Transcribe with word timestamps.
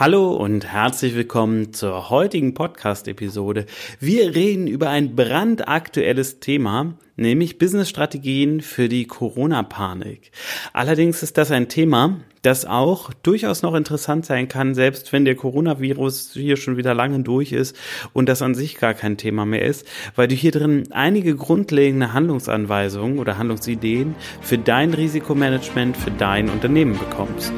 Hallo 0.00 0.32
und 0.32 0.64
herzlich 0.64 1.14
willkommen 1.14 1.74
zur 1.74 2.08
heutigen 2.08 2.54
Podcast-Episode. 2.54 3.66
Wir 3.98 4.34
reden 4.34 4.66
über 4.66 4.88
ein 4.88 5.14
brandaktuelles 5.14 6.40
Thema, 6.40 6.94
nämlich 7.16 7.58
Business-Strategien 7.58 8.62
für 8.62 8.88
die 8.88 9.06
Corona-Panik. 9.06 10.30
Allerdings 10.72 11.22
ist 11.22 11.36
das 11.36 11.50
ein 11.50 11.68
Thema, 11.68 12.16
das 12.40 12.64
auch 12.64 13.12
durchaus 13.12 13.60
noch 13.60 13.74
interessant 13.74 14.24
sein 14.24 14.48
kann, 14.48 14.74
selbst 14.74 15.12
wenn 15.12 15.26
der 15.26 15.36
Coronavirus 15.36 16.30
hier 16.32 16.56
schon 16.56 16.78
wieder 16.78 16.94
lange 16.94 17.20
durch 17.20 17.52
ist 17.52 17.76
und 18.14 18.30
das 18.30 18.40
an 18.40 18.54
sich 18.54 18.78
gar 18.78 18.94
kein 18.94 19.18
Thema 19.18 19.44
mehr 19.44 19.66
ist, 19.66 19.86
weil 20.16 20.28
du 20.28 20.34
hier 20.34 20.52
drin 20.52 20.84
einige 20.92 21.36
grundlegende 21.36 22.14
Handlungsanweisungen 22.14 23.18
oder 23.18 23.36
Handlungsideen 23.36 24.14
für 24.40 24.56
dein 24.56 24.94
Risikomanagement, 24.94 25.94
für 25.94 26.10
dein 26.10 26.48
Unternehmen 26.48 26.98
bekommst. 26.98 27.52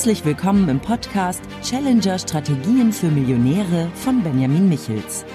Herzlich 0.00 0.24
willkommen 0.24 0.66
im 0.70 0.80
Podcast 0.80 1.42
Challenger 1.62 2.18
Strategien 2.18 2.90
für 2.90 3.08
Millionäre 3.08 3.90
von 3.96 4.22
Benjamin 4.22 4.66
Michels. 4.66 5.26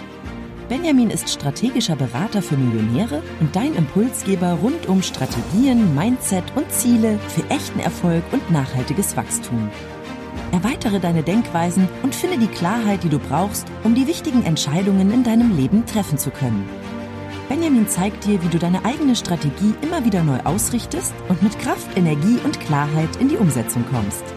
Benjamin 0.70 1.12
ist 1.12 1.30
strategischer 1.30 1.96
Berater 1.96 2.42
für 2.42 2.58
Millionäre 2.58 3.22
und 3.40 3.56
dein 3.56 3.76
Impulsgeber 3.76 4.54
rund 4.54 4.88
um 4.88 5.04
Strategien, 5.04 5.94
Mindset 5.94 6.46
und 6.56 6.72
Ziele 6.72 7.20
für 7.28 7.48
echten 7.52 7.80
Erfolg 7.80 8.24
und 8.32 8.50
nachhaltiges 8.50 9.16
Wachstum. 9.16 9.70
Erweitere 10.52 11.00
deine 11.00 11.22
Denkweisen 11.22 11.88
und 12.02 12.16
finde 12.16 12.40
die 12.40 12.48
Klarheit, 12.48 13.04
die 13.04 13.10
du 13.10 13.20
brauchst, 13.20 13.68
um 13.84 13.94
die 13.94 14.08
wichtigen 14.08 14.44
Entscheidungen 14.46 15.14
in 15.14 15.24
deinem 15.24 15.56
Leben 15.56 15.86
treffen 15.86 16.18
zu 16.18 16.32
können. 16.32 16.68
Benjamin 17.50 17.88
zeigt 17.88 18.26
dir, 18.26 18.42
wie 18.44 18.50
du 18.50 18.58
deine 18.58 18.84
eigene 18.84 19.16
Strategie 19.16 19.76
immer 19.84 20.04
wieder 20.06 20.24
neu 20.24 20.40
ausrichtest 20.44 21.14
und 21.30 21.44
mit 21.44 21.60
Kraft, 21.60 21.96
Energie 21.96 22.40
und 22.44 22.60
Klarheit 22.62 23.16
in 23.18 23.30
die 23.30 23.38
Umsetzung 23.38 23.86
kommst. 23.92 24.35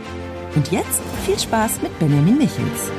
Und 0.58 0.72
jetzt 0.72 1.00
viel 1.24 1.38
Spaß 1.38 1.82
mit 1.82 1.96
Benjamin 2.00 2.36
Michels. 2.36 2.90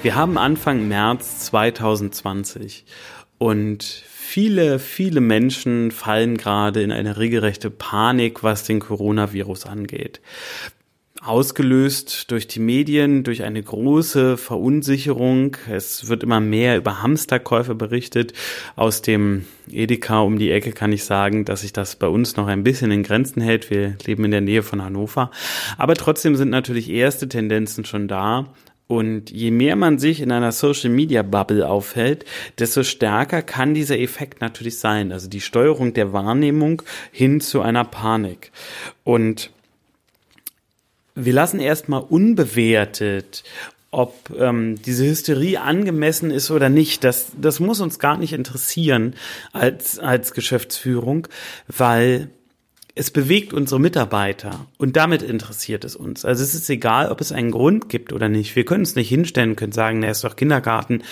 Wir 0.00 0.14
haben 0.14 0.38
Anfang 0.38 0.86
März 0.86 1.40
2020 1.40 2.84
und 3.38 3.82
viele, 3.82 4.78
viele 4.78 5.20
Menschen 5.20 5.90
fallen 5.90 6.36
gerade 6.36 6.82
in 6.82 6.92
eine 6.92 7.16
regelrechte 7.16 7.68
Panik, 7.68 8.44
was 8.44 8.62
den 8.62 8.78
Coronavirus 8.78 9.66
angeht 9.66 10.20
ausgelöst 11.22 12.30
durch 12.30 12.48
die 12.48 12.60
Medien, 12.60 13.24
durch 13.24 13.42
eine 13.42 13.62
große 13.62 14.38
Verunsicherung. 14.38 15.56
Es 15.70 16.08
wird 16.08 16.22
immer 16.22 16.40
mehr 16.40 16.78
über 16.78 17.02
Hamsterkäufe 17.02 17.74
berichtet. 17.74 18.32
Aus 18.74 19.02
dem 19.02 19.44
Edeka 19.70 20.20
um 20.20 20.38
die 20.38 20.50
Ecke 20.50 20.72
kann 20.72 20.92
ich 20.92 21.04
sagen, 21.04 21.44
dass 21.44 21.60
sich 21.60 21.72
das 21.72 21.96
bei 21.96 22.08
uns 22.08 22.36
noch 22.36 22.46
ein 22.46 22.64
bisschen 22.64 22.90
in 22.90 23.02
Grenzen 23.02 23.42
hält. 23.42 23.70
Wir 23.70 23.96
leben 24.06 24.24
in 24.24 24.30
der 24.30 24.40
Nähe 24.40 24.62
von 24.62 24.82
Hannover. 24.82 25.30
Aber 25.76 25.94
trotzdem 25.94 26.36
sind 26.36 26.48
natürlich 26.48 26.88
erste 26.88 27.28
Tendenzen 27.28 27.84
schon 27.84 28.08
da. 28.08 28.46
Und 28.86 29.30
je 29.30 29.52
mehr 29.52 29.76
man 29.76 30.00
sich 30.00 30.20
in 30.20 30.32
einer 30.32 30.50
Social 30.50 30.90
Media 30.90 31.22
Bubble 31.22 31.68
aufhält, 31.68 32.24
desto 32.58 32.82
stärker 32.82 33.40
kann 33.42 33.72
dieser 33.72 34.00
Effekt 34.00 34.40
natürlich 34.40 34.78
sein. 34.80 35.12
Also 35.12 35.28
die 35.28 35.40
Steuerung 35.40 35.92
der 35.92 36.12
Wahrnehmung 36.12 36.82
hin 37.12 37.40
zu 37.40 37.60
einer 37.60 37.84
Panik. 37.84 38.50
Und 39.04 39.52
wir 41.24 41.32
lassen 41.32 41.60
erstmal 41.60 42.02
unbewertet, 42.02 43.44
ob 43.90 44.30
ähm, 44.38 44.80
diese 44.82 45.04
Hysterie 45.04 45.60
angemessen 45.60 46.30
ist 46.30 46.50
oder 46.50 46.68
nicht. 46.68 47.02
Das, 47.04 47.32
das 47.40 47.60
muss 47.60 47.80
uns 47.80 47.98
gar 47.98 48.16
nicht 48.16 48.32
interessieren 48.32 49.14
als, 49.52 49.98
als 49.98 50.32
Geschäftsführung, 50.32 51.26
weil 51.66 52.30
es 52.94 53.10
bewegt 53.10 53.52
unsere 53.52 53.80
Mitarbeiter 53.80 54.66
und 54.78 54.96
damit 54.96 55.22
interessiert 55.22 55.84
es 55.84 55.94
uns. 55.94 56.24
Also 56.24 56.42
es 56.42 56.54
ist 56.54 56.68
egal, 56.70 57.10
ob 57.10 57.20
es 57.20 57.30
einen 57.30 57.50
Grund 57.50 57.88
gibt 57.88 58.12
oder 58.12 58.28
nicht. 58.28 58.56
Wir 58.56 58.64
können 58.64 58.82
es 58.82 58.96
nicht 58.96 59.08
hinstellen, 59.08 59.56
können 59.56 59.72
sagen, 59.72 60.00
na 60.00 60.10
ist 60.10 60.24
doch 60.24 60.34
Kindergarten, 60.34 61.02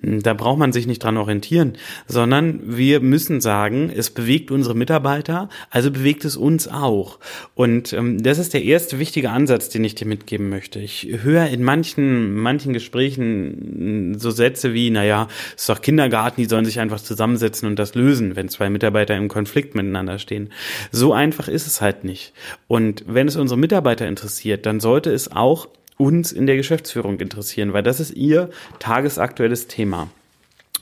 hm, 0.00 0.22
da 0.22 0.34
braucht 0.34 0.58
man 0.58 0.72
sich 0.72 0.86
nicht 0.86 1.02
dran 1.02 1.16
orientieren, 1.16 1.74
sondern 2.06 2.76
wir 2.76 3.00
müssen 3.00 3.40
sagen, 3.40 3.90
es 3.94 4.10
bewegt 4.10 4.50
unsere 4.50 4.74
Mitarbeiter, 4.74 5.48
also 5.70 5.90
bewegt 5.90 6.24
es 6.24 6.36
uns 6.36 6.68
auch. 6.68 7.18
Und 7.54 7.92
ähm, 7.92 8.22
das 8.22 8.38
ist 8.38 8.54
der 8.54 8.62
erste 8.62 8.98
wichtige 8.98 9.30
Ansatz, 9.30 9.68
den 9.68 9.84
ich 9.84 9.96
dir 9.96 10.06
mitgeben 10.06 10.48
möchte. 10.48 10.78
Ich 10.78 11.08
höre 11.22 11.48
in 11.48 11.64
manchen, 11.64 12.34
manchen 12.34 12.72
Gesprächen 12.72 14.14
hm, 14.14 14.18
so 14.18 14.30
Sätze 14.30 14.72
wie, 14.72 14.90
naja, 14.90 15.28
es 15.56 15.62
ist 15.62 15.68
doch 15.68 15.82
Kindergarten, 15.82 16.40
die 16.40 16.48
sollen 16.48 16.64
sich 16.64 16.78
einfach 16.78 17.00
zusammensetzen 17.00 17.68
und 17.68 17.78
das 17.78 17.94
lösen, 17.94 18.36
wenn 18.36 18.48
zwei 18.48 18.70
Mitarbeiter 18.70 19.16
im 19.16 19.28
Konflikt 19.28 19.74
miteinander 19.74 20.18
stehen. 20.18 20.50
So 20.92 21.12
ein 21.12 21.23
einfach 21.24 21.48
ist 21.48 21.66
es 21.66 21.80
halt 21.80 22.04
nicht. 22.04 22.34
Und 22.68 23.04
wenn 23.06 23.26
es 23.26 23.36
unsere 23.36 23.58
Mitarbeiter 23.58 24.06
interessiert, 24.06 24.66
dann 24.66 24.78
sollte 24.78 25.10
es 25.10 25.32
auch 25.32 25.68
uns 25.96 26.32
in 26.32 26.46
der 26.46 26.56
Geschäftsführung 26.56 27.18
interessieren, 27.18 27.72
weil 27.72 27.82
das 27.82 27.98
ist 27.98 28.10
ihr 28.10 28.50
tagesaktuelles 28.78 29.68
Thema. 29.68 30.10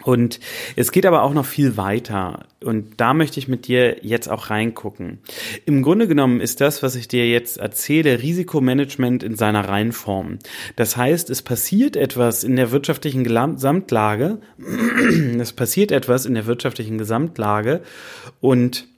Und 0.04 0.40
es 0.74 0.90
geht 0.90 1.06
aber 1.06 1.22
auch 1.22 1.34
noch 1.34 1.44
viel 1.44 1.76
weiter. 1.76 2.46
Und 2.64 2.94
da 2.96 3.14
möchte 3.14 3.38
ich 3.38 3.46
mit 3.46 3.68
dir 3.68 4.04
jetzt 4.04 4.28
auch 4.28 4.50
reingucken. 4.50 5.18
Im 5.64 5.82
Grunde 5.82 6.08
genommen 6.08 6.40
ist 6.40 6.60
das, 6.60 6.82
was 6.82 6.96
ich 6.96 7.06
dir 7.06 7.28
jetzt 7.28 7.58
erzähle, 7.58 8.20
Risikomanagement 8.20 9.22
in 9.22 9.36
seiner 9.36 9.68
Reihenform. 9.68 10.38
Das 10.74 10.96
heißt, 10.96 11.30
es 11.30 11.42
passiert 11.42 11.96
etwas 11.96 12.42
in 12.42 12.56
der 12.56 12.72
wirtschaftlichen 12.72 13.22
Gesamtlage. 13.22 14.38
es 15.38 15.52
passiert 15.52 15.92
etwas 15.92 16.26
in 16.26 16.34
der 16.34 16.46
wirtschaftlichen 16.46 16.98
Gesamtlage 16.98 17.82
und 18.40 18.88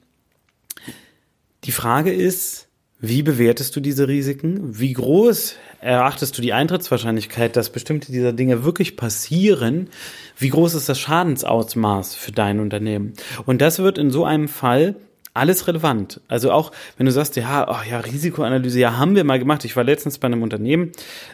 die 1.65 1.71
Frage 1.71 2.13
ist, 2.13 2.67
wie 2.99 3.23
bewertest 3.23 3.75
du 3.75 3.81
diese 3.81 4.07
Risiken? 4.07 4.79
Wie 4.79 4.93
groß 4.93 5.55
erachtest 5.81 6.37
du 6.37 6.41
die 6.41 6.53
Eintrittswahrscheinlichkeit, 6.53 7.55
dass 7.55 7.69
bestimmte 7.69 8.11
dieser 8.11 8.33
Dinge 8.33 8.63
wirklich 8.63 8.95
passieren? 8.95 9.89
Wie 10.37 10.49
groß 10.49 10.75
ist 10.75 10.89
das 10.89 10.99
Schadensausmaß 10.99 12.15
für 12.15 12.31
dein 12.31 12.59
Unternehmen? 12.59 13.13
Und 13.45 13.61
das 13.61 13.79
wird 13.79 13.97
in 13.97 14.11
so 14.11 14.25
einem 14.25 14.47
Fall 14.47 14.95
alles 15.35 15.67
relevant. 15.67 16.21
Also 16.27 16.51
auch, 16.51 16.71
wenn 16.97 17.05
du 17.05 17.11
sagst, 17.11 17.35
ja, 17.35 17.67
oh 17.69 17.89
ja, 17.89 17.99
Risikoanalyse, 17.99 18.79
ja, 18.79 18.97
haben 18.97 19.15
wir 19.15 19.23
mal 19.23 19.37
gemacht. 19.37 19.65
Ich 19.65 19.75
war 19.75 19.83
letztens 19.83 20.17
bei 20.17 20.27
einem 20.27 20.41
Unternehmen, 20.41 20.93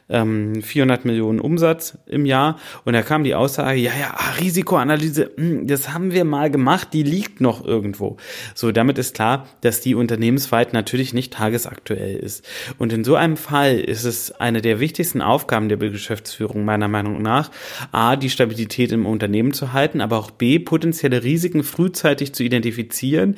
ähm, 0.10 0.62
400 0.62 1.06
Millionen 1.06 1.40
Umsatz 1.40 1.98
im 2.08 2.26
Jahr 2.26 2.58
und 2.84 2.94
da 2.94 3.04
kam 3.04 3.24
die 3.24 3.36
Aussage, 3.36 3.80
ja, 3.80 3.92
ja, 4.00 4.16
ah, 4.16 4.32
Risikoanalyse, 4.40 5.32
mh, 5.38 5.44
hm, 5.44 5.68
das 5.68 5.94
haben 5.94 6.12
wir 6.12 6.26
mal 6.26 6.50
gemacht, 6.50 6.90
die 6.94 7.04
liegt 7.04 7.42
noch 7.42 7.64
irgendwo. 7.64 8.18
So, 8.56 8.72
damit 8.72 8.98
ist 8.98 9.14
klar, 9.14 9.48
dass 9.62 9.82
die 9.82 9.94
unternehmensweit 9.94 10.74
natürlich 10.74 11.14
nicht 11.14 11.34
tagesaktuell 11.34 12.16
ist. 12.16 12.44
Und 12.80 12.92
in 12.94 13.04
so 13.04 13.16
einem 13.16 13.38
Fall 13.38 13.80
ist 13.80 14.04
es 14.04 14.32
eine 14.32 14.62
der 14.62 14.80
wichtigsten 14.80 15.22
Aufgaben 15.22 15.70
der 15.70 15.78
Geschäftsführung 15.78 16.66
meiner 16.66 16.88
Meinung 16.88 17.22
nach, 17.22 17.52
A, 17.92 18.16
die 18.16 18.32
Stabilität 18.32 18.92
im 18.92 19.06
Unternehmen 19.06 19.54
zu 19.54 19.74
halten, 19.74 20.02
aber 20.02 20.18
auch 20.18 20.32
B, 20.32 20.58
potenzielle 20.58 21.24
Risiken 21.24 21.64
frühzeitig 21.64 22.34
zu 22.34 22.44
identifizieren, 22.44 23.36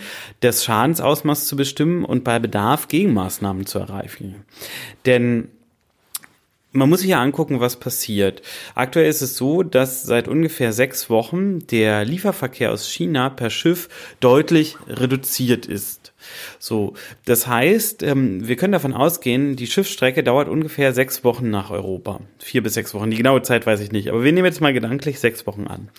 das 0.54 0.64
Schadensausmaß 0.66 1.48
zu 1.48 1.56
bestimmen 1.56 2.06
und 2.06 2.24
bei 2.24 2.40
Bedarf 2.40 2.88
Gegenmaßnahmen 2.88 3.66
zu 3.66 3.80
erreichen. 3.80 4.46
Denn 5.06 5.50
man 6.72 6.90
muss 6.90 7.02
sich 7.02 7.10
ja 7.10 7.22
angucken, 7.22 7.60
was 7.60 7.80
passiert. 7.80 8.42
Aktuell 8.74 9.10
ist 9.10 9.22
es 9.22 9.38
so, 9.38 9.62
dass 9.64 10.04
seit 10.04 10.28
ungefähr 10.28 10.74
sechs 10.74 11.10
Wochen 11.10 11.60
der 11.68 12.04
Lieferverkehr 12.04 12.72
aus 12.72 12.90
China 12.90 13.30
per 13.30 13.50
Schiff 13.50 13.90
deutlich 14.20 14.78
reduziert 14.88 15.66
ist. 15.66 16.13
So, 16.60 16.94
das 17.26 17.48
heißt, 17.48 18.04
ähm, 18.04 18.48
wir 18.48 18.56
können 18.56 18.74
davon 18.74 18.94
ausgehen, 18.94 19.56
die 19.56 19.68
Schiffsstrecke 19.68 20.24
dauert 20.24 20.48
ungefähr 20.48 20.94
sechs 20.94 21.24
Wochen 21.24 21.50
nach 21.50 21.72
Europa. 21.72 22.22
Vier 22.40 22.64
bis 22.64 22.74
sechs 22.74 22.94
Wochen. 22.94 23.12
Die 23.12 23.18
genaue 23.18 23.42
Zeit 23.42 23.66
weiß 23.66 23.80
ich 23.80 23.92
nicht, 23.92 24.10
aber 24.10 24.24
wir 24.24 24.32
nehmen 24.32 24.46
jetzt 24.46 24.62
mal 24.62 24.74
gedanklich 24.74 25.20
sechs 25.20 25.46
Wochen 25.48 25.68
an. 25.68 25.90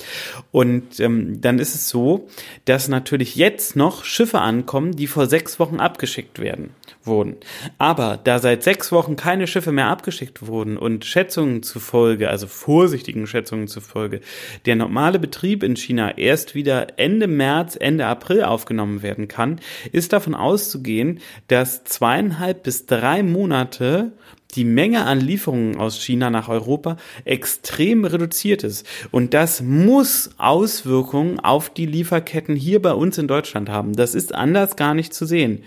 Und 0.51 1.01
ähm, 1.01 1.41
dann 1.41 1.59
ist 1.59 1.75
es 1.75 1.89
so, 1.89 2.29
dass 2.65 2.89
natürlich 2.89 3.37
jetzt 3.37 3.77
noch 3.77 4.05
Schiffe 4.05 4.41
ankommen, 4.41 4.97
die 4.97 5.07
vor 5.07 5.27
sechs 5.27 5.59
Wochen 5.59 5.81
abgeschickt 5.81 6.39
werden 6.39 6.71
wurden. 7.07 7.37
Aber 7.79 8.19
da 8.23 8.39
seit 8.39 8.63
sechs 8.63 8.93
Wochen 8.93 9.17
keine 9.17 9.47
Schiffe 9.47 9.73
mehr 9.73 9.89
abgeschickt 9.89 10.47
wurden 10.47 10.77
und 10.77 11.05
Schätzungen 11.05 11.63
zufolge, 11.63 12.31
also 12.31 12.47
vorsichtigen 12.47 13.27
Schätzungen 13.27 13.69
zufolge, 13.69 14.21
der 14.67 14.77
normale 14.77 15.19
Betrieb 15.19 15.63
in 15.63 15.77
China 15.77 16.17
erst 16.17 16.55
wieder 16.55 16.99
Ende 16.99 17.27
März, 17.27 17.77
Ende 17.79 18.07
April 18.07 18.45
aufgenommen 18.45 19.03
werden 19.03 19.29
kann, 19.29 19.61
ist 19.93 20.13
davon 20.15 20.35
auszugehen, 20.35 21.21
dass 21.49 21.85
zweieinhalb 21.85 22.63
bis 22.63 22.87
drei 22.87 23.23
Monate 23.23 24.13
die 24.55 24.65
Menge 24.65 25.05
an 25.05 25.21
Lieferungen 25.21 25.77
aus 25.77 26.01
China 26.03 26.31
nach 26.31 26.49
Europa 26.49 26.97
extrem 27.25 28.05
reduziert 28.05 28.63
ist. 28.63 28.87
Und 29.11 29.35
das 29.35 29.61
muss 29.61 30.31
Auswirkungen 30.39 31.41
auf 31.41 31.71
die 31.71 31.87
Lieferketten 31.87 32.57
hier 32.57 32.81
bei 32.81 32.93
uns 32.93 33.19
in 33.19 33.29
Deutschland 33.29 33.69
haben. 33.69 33.95
Das 33.95 34.15
ist 34.15 34.35
anders 34.35 34.77
gar 34.77 34.95
nicht 34.95 35.13
zu 35.13 35.27
sehen. 35.27 35.65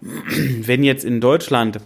Wenn 0.00 0.82
jetzt 0.82 1.04
in 1.04 1.20
Deutschland 1.20 1.80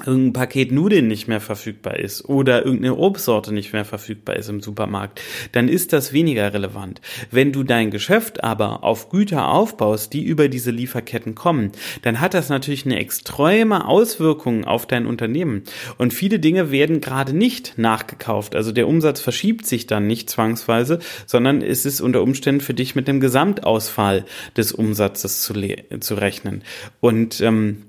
irgendein 0.00 0.32
Paket 0.32 0.72
Nudeln 0.72 1.06
nicht 1.06 1.28
mehr 1.28 1.40
verfügbar 1.40 2.00
ist 2.00 2.28
oder 2.28 2.64
irgendeine 2.64 2.96
Obstsorte 2.96 3.54
nicht 3.54 3.72
mehr 3.72 3.84
verfügbar 3.84 4.34
ist 4.34 4.48
im 4.48 4.60
Supermarkt, 4.60 5.20
dann 5.52 5.68
ist 5.68 5.92
das 5.92 6.12
weniger 6.12 6.52
relevant. 6.52 7.00
Wenn 7.30 7.52
du 7.52 7.62
dein 7.62 7.92
Geschäft 7.92 8.42
aber 8.42 8.82
auf 8.82 9.08
Güter 9.08 9.48
aufbaust, 9.48 10.12
die 10.12 10.24
über 10.24 10.48
diese 10.48 10.72
Lieferketten 10.72 11.36
kommen, 11.36 11.70
dann 12.02 12.20
hat 12.20 12.34
das 12.34 12.48
natürlich 12.48 12.84
eine 12.86 12.98
extreme 12.98 13.86
Auswirkung 13.86 14.64
auf 14.64 14.86
dein 14.86 15.06
Unternehmen. 15.06 15.62
Und 15.96 16.12
viele 16.12 16.40
Dinge 16.40 16.72
werden 16.72 17.00
gerade 17.00 17.32
nicht 17.32 17.74
nachgekauft. 17.76 18.56
Also 18.56 18.72
der 18.72 18.88
Umsatz 18.88 19.20
verschiebt 19.20 19.64
sich 19.64 19.86
dann 19.86 20.08
nicht 20.08 20.28
zwangsweise, 20.28 20.98
sondern 21.26 21.62
es 21.62 21.86
ist 21.86 22.00
unter 22.00 22.22
Umständen 22.22 22.60
für 22.60 22.74
dich 22.74 22.96
mit 22.96 23.06
dem 23.06 23.20
Gesamtausfall 23.20 24.24
des 24.56 24.72
Umsatzes 24.72 25.42
zu, 25.42 25.54
zu 26.00 26.14
rechnen. 26.14 26.62
Und 27.00 27.40
ähm, 27.40 27.84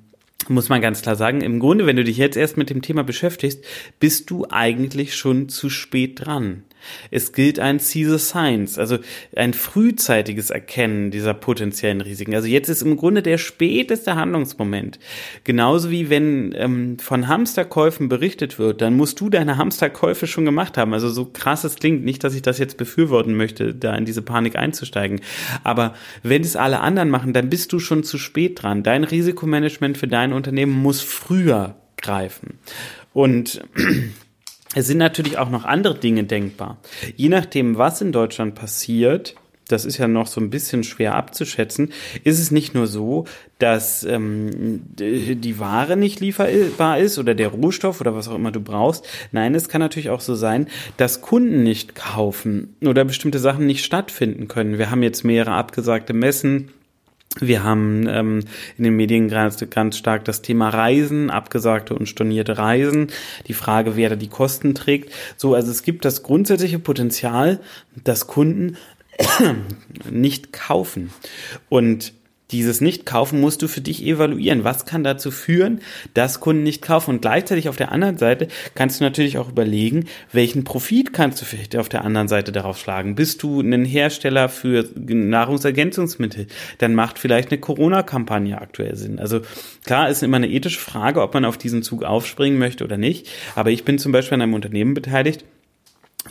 muss 0.49 0.69
man 0.69 0.81
ganz 0.81 1.01
klar 1.01 1.15
sagen, 1.15 1.41
im 1.41 1.59
Grunde, 1.59 1.85
wenn 1.85 1.95
du 1.95 2.03
dich 2.03 2.17
jetzt 2.17 2.37
erst 2.37 2.57
mit 2.57 2.69
dem 2.69 2.81
Thema 2.81 3.03
beschäftigst, 3.03 3.63
bist 3.99 4.29
du 4.29 4.45
eigentlich 4.49 5.15
schon 5.15 5.49
zu 5.49 5.69
spät 5.69 6.25
dran. 6.25 6.63
Es 7.11 7.33
gilt 7.33 7.59
ein 7.59 7.79
See 7.79 8.05
the 8.05 8.17
Signs, 8.17 8.77
also 8.77 8.97
ein 9.35 9.53
frühzeitiges 9.53 10.49
Erkennen 10.49 11.11
dieser 11.11 11.33
potenziellen 11.33 12.01
Risiken. 12.01 12.35
Also 12.35 12.47
jetzt 12.47 12.69
ist 12.69 12.81
im 12.81 12.97
Grunde 12.97 13.21
der 13.21 13.37
späteste 13.37 14.15
Handlungsmoment. 14.15 14.99
Genauso 15.43 15.91
wie 15.91 16.09
wenn 16.09 16.53
ähm, 16.57 16.97
von 16.99 17.27
Hamsterkäufen 17.27 18.09
berichtet 18.09 18.59
wird, 18.59 18.81
dann 18.81 18.95
musst 18.95 19.19
du 19.19 19.29
deine 19.29 19.57
Hamsterkäufe 19.57 20.27
schon 20.27 20.45
gemacht 20.45 20.77
haben. 20.77 20.93
Also 20.93 21.09
so 21.09 21.25
krass 21.25 21.63
es 21.63 21.75
klingt, 21.75 22.03
nicht, 22.03 22.23
dass 22.23 22.35
ich 22.35 22.41
das 22.41 22.57
jetzt 22.57 22.77
befürworten 22.77 23.35
möchte, 23.35 23.73
da 23.73 23.95
in 23.95 24.05
diese 24.05 24.21
Panik 24.21 24.55
einzusteigen. 24.55 25.21
Aber 25.63 25.93
wenn 26.23 26.41
es 26.41 26.55
alle 26.55 26.79
anderen 26.79 27.09
machen, 27.09 27.33
dann 27.33 27.49
bist 27.49 27.73
du 27.73 27.79
schon 27.79 28.03
zu 28.03 28.17
spät 28.17 28.61
dran. 28.61 28.83
Dein 28.83 29.03
Risikomanagement 29.03 29.97
für 29.97 30.07
dein 30.07 30.33
Unternehmen 30.33 30.73
muss 30.73 31.01
früher 31.01 31.75
greifen. 31.97 32.59
Und 33.13 33.61
es 34.75 34.87
sind 34.87 34.97
natürlich 34.97 35.37
auch 35.37 35.49
noch 35.49 35.65
andere 35.65 35.95
Dinge 35.95 36.25
denkbar. 36.25 36.77
Je 37.15 37.29
nachdem, 37.29 37.77
was 37.77 38.01
in 38.01 38.11
Deutschland 38.11 38.55
passiert, 38.55 39.35
das 39.67 39.85
ist 39.85 39.97
ja 39.97 40.07
noch 40.07 40.27
so 40.27 40.39
ein 40.39 40.49
bisschen 40.49 40.83
schwer 40.83 41.15
abzuschätzen, 41.15 41.91
ist 42.23 42.39
es 42.39 42.51
nicht 42.51 42.75
nur 42.75 42.85
so, 42.85 43.25
dass 43.57 44.03
ähm, 44.03 44.81
die 44.99 45.59
Ware 45.59 45.97
nicht 45.97 46.19
lieferbar 46.19 46.99
ist 46.99 47.17
oder 47.17 47.33
der 47.33 47.47
Rohstoff 47.47 48.01
oder 48.01 48.15
was 48.15 48.27
auch 48.27 48.35
immer 48.35 48.51
du 48.51 48.59
brauchst. 48.59 49.07
Nein, 49.31 49.55
es 49.55 49.69
kann 49.69 49.81
natürlich 49.81 50.09
auch 50.09 50.21
so 50.21 50.35
sein, 50.35 50.67
dass 50.97 51.21
Kunden 51.21 51.63
nicht 51.63 51.95
kaufen 51.95 52.75
oder 52.83 53.05
bestimmte 53.05 53.39
Sachen 53.39 53.65
nicht 53.65 53.83
stattfinden 53.83 54.47
können. 54.47 54.77
Wir 54.77 54.91
haben 54.91 55.03
jetzt 55.03 55.23
mehrere 55.23 55.55
abgesagte 55.55 56.13
Messen 56.13 56.69
wir 57.39 57.63
haben 57.63 58.07
ähm, 58.07 58.39
in 58.77 58.83
den 58.83 58.95
Medien 58.95 59.27
ganz, 59.29 59.63
ganz 59.69 59.97
stark 59.97 60.25
das 60.25 60.41
Thema 60.41 60.69
Reisen, 60.69 61.29
abgesagte 61.29 61.93
und 61.95 62.07
stornierte 62.07 62.57
Reisen, 62.57 63.07
die 63.47 63.53
Frage, 63.53 63.95
wer 63.95 64.09
da 64.09 64.15
die 64.15 64.29
Kosten 64.29 64.75
trägt. 64.75 65.11
So, 65.37 65.53
also 65.53 65.71
es 65.71 65.83
gibt 65.83 66.05
das 66.05 66.23
grundsätzliche 66.23 66.79
Potenzial, 66.79 67.59
dass 68.03 68.27
Kunden 68.27 68.77
nicht 70.09 70.53
kaufen. 70.53 71.11
Und 71.69 72.13
dieses 72.51 72.79
Nicht-Kaufen 72.79 73.41
musst 73.41 73.61
du 73.61 73.67
für 73.67 73.81
dich 73.81 74.03
evaluieren. 74.03 74.63
Was 74.63 74.85
kann 74.85 75.03
dazu 75.03 75.31
führen, 75.31 75.81
dass 76.13 76.39
Kunden 76.39 76.63
nicht 76.63 76.81
kaufen? 76.81 77.11
Und 77.11 77.21
gleichzeitig 77.21 77.69
auf 77.69 77.75
der 77.75 77.91
anderen 77.91 78.17
Seite 78.17 78.47
kannst 78.75 78.99
du 78.99 79.03
natürlich 79.03 79.37
auch 79.37 79.49
überlegen, 79.49 80.05
welchen 80.31 80.63
Profit 80.63 81.11
kannst 81.11 81.41
du 81.41 81.45
vielleicht 81.45 81.75
auf 81.75 81.89
der 81.89 82.05
anderen 82.05 82.27
Seite 82.27 82.51
darauf 82.51 82.77
schlagen. 82.77 83.15
Bist 83.15 83.41
du 83.41 83.61
ein 83.61 83.85
Hersteller 83.85 84.47
für 84.47 84.87
Nahrungsergänzungsmittel? 84.95 86.47
Dann 86.77 86.93
macht 86.93 87.17
vielleicht 87.17 87.51
eine 87.51 87.59
Corona-Kampagne 87.59 88.61
aktuell 88.61 88.95
Sinn. 88.95 89.17
Also 89.19 89.41
klar 89.83 90.09
ist 90.09 90.21
immer 90.21 90.37
eine 90.37 90.49
ethische 90.49 90.79
Frage, 90.79 91.21
ob 91.21 91.33
man 91.33 91.45
auf 91.45 91.57
diesen 91.57 91.81
Zug 91.81 92.03
aufspringen 92.03 92.59
möchte 92.59 92.83
oder 92.83 92.97
nicht. 92.97 93.27
Aber 93.55 93.71
ich 93.71 93.85
bin 93.85 93.97
zum 93.97 94.11
Beispiel 94.11 94.35
an 94.35 94.41
einem 94.43 94.53
Unternehmen 94.53 94.93
beteiligt, 94.93 95.45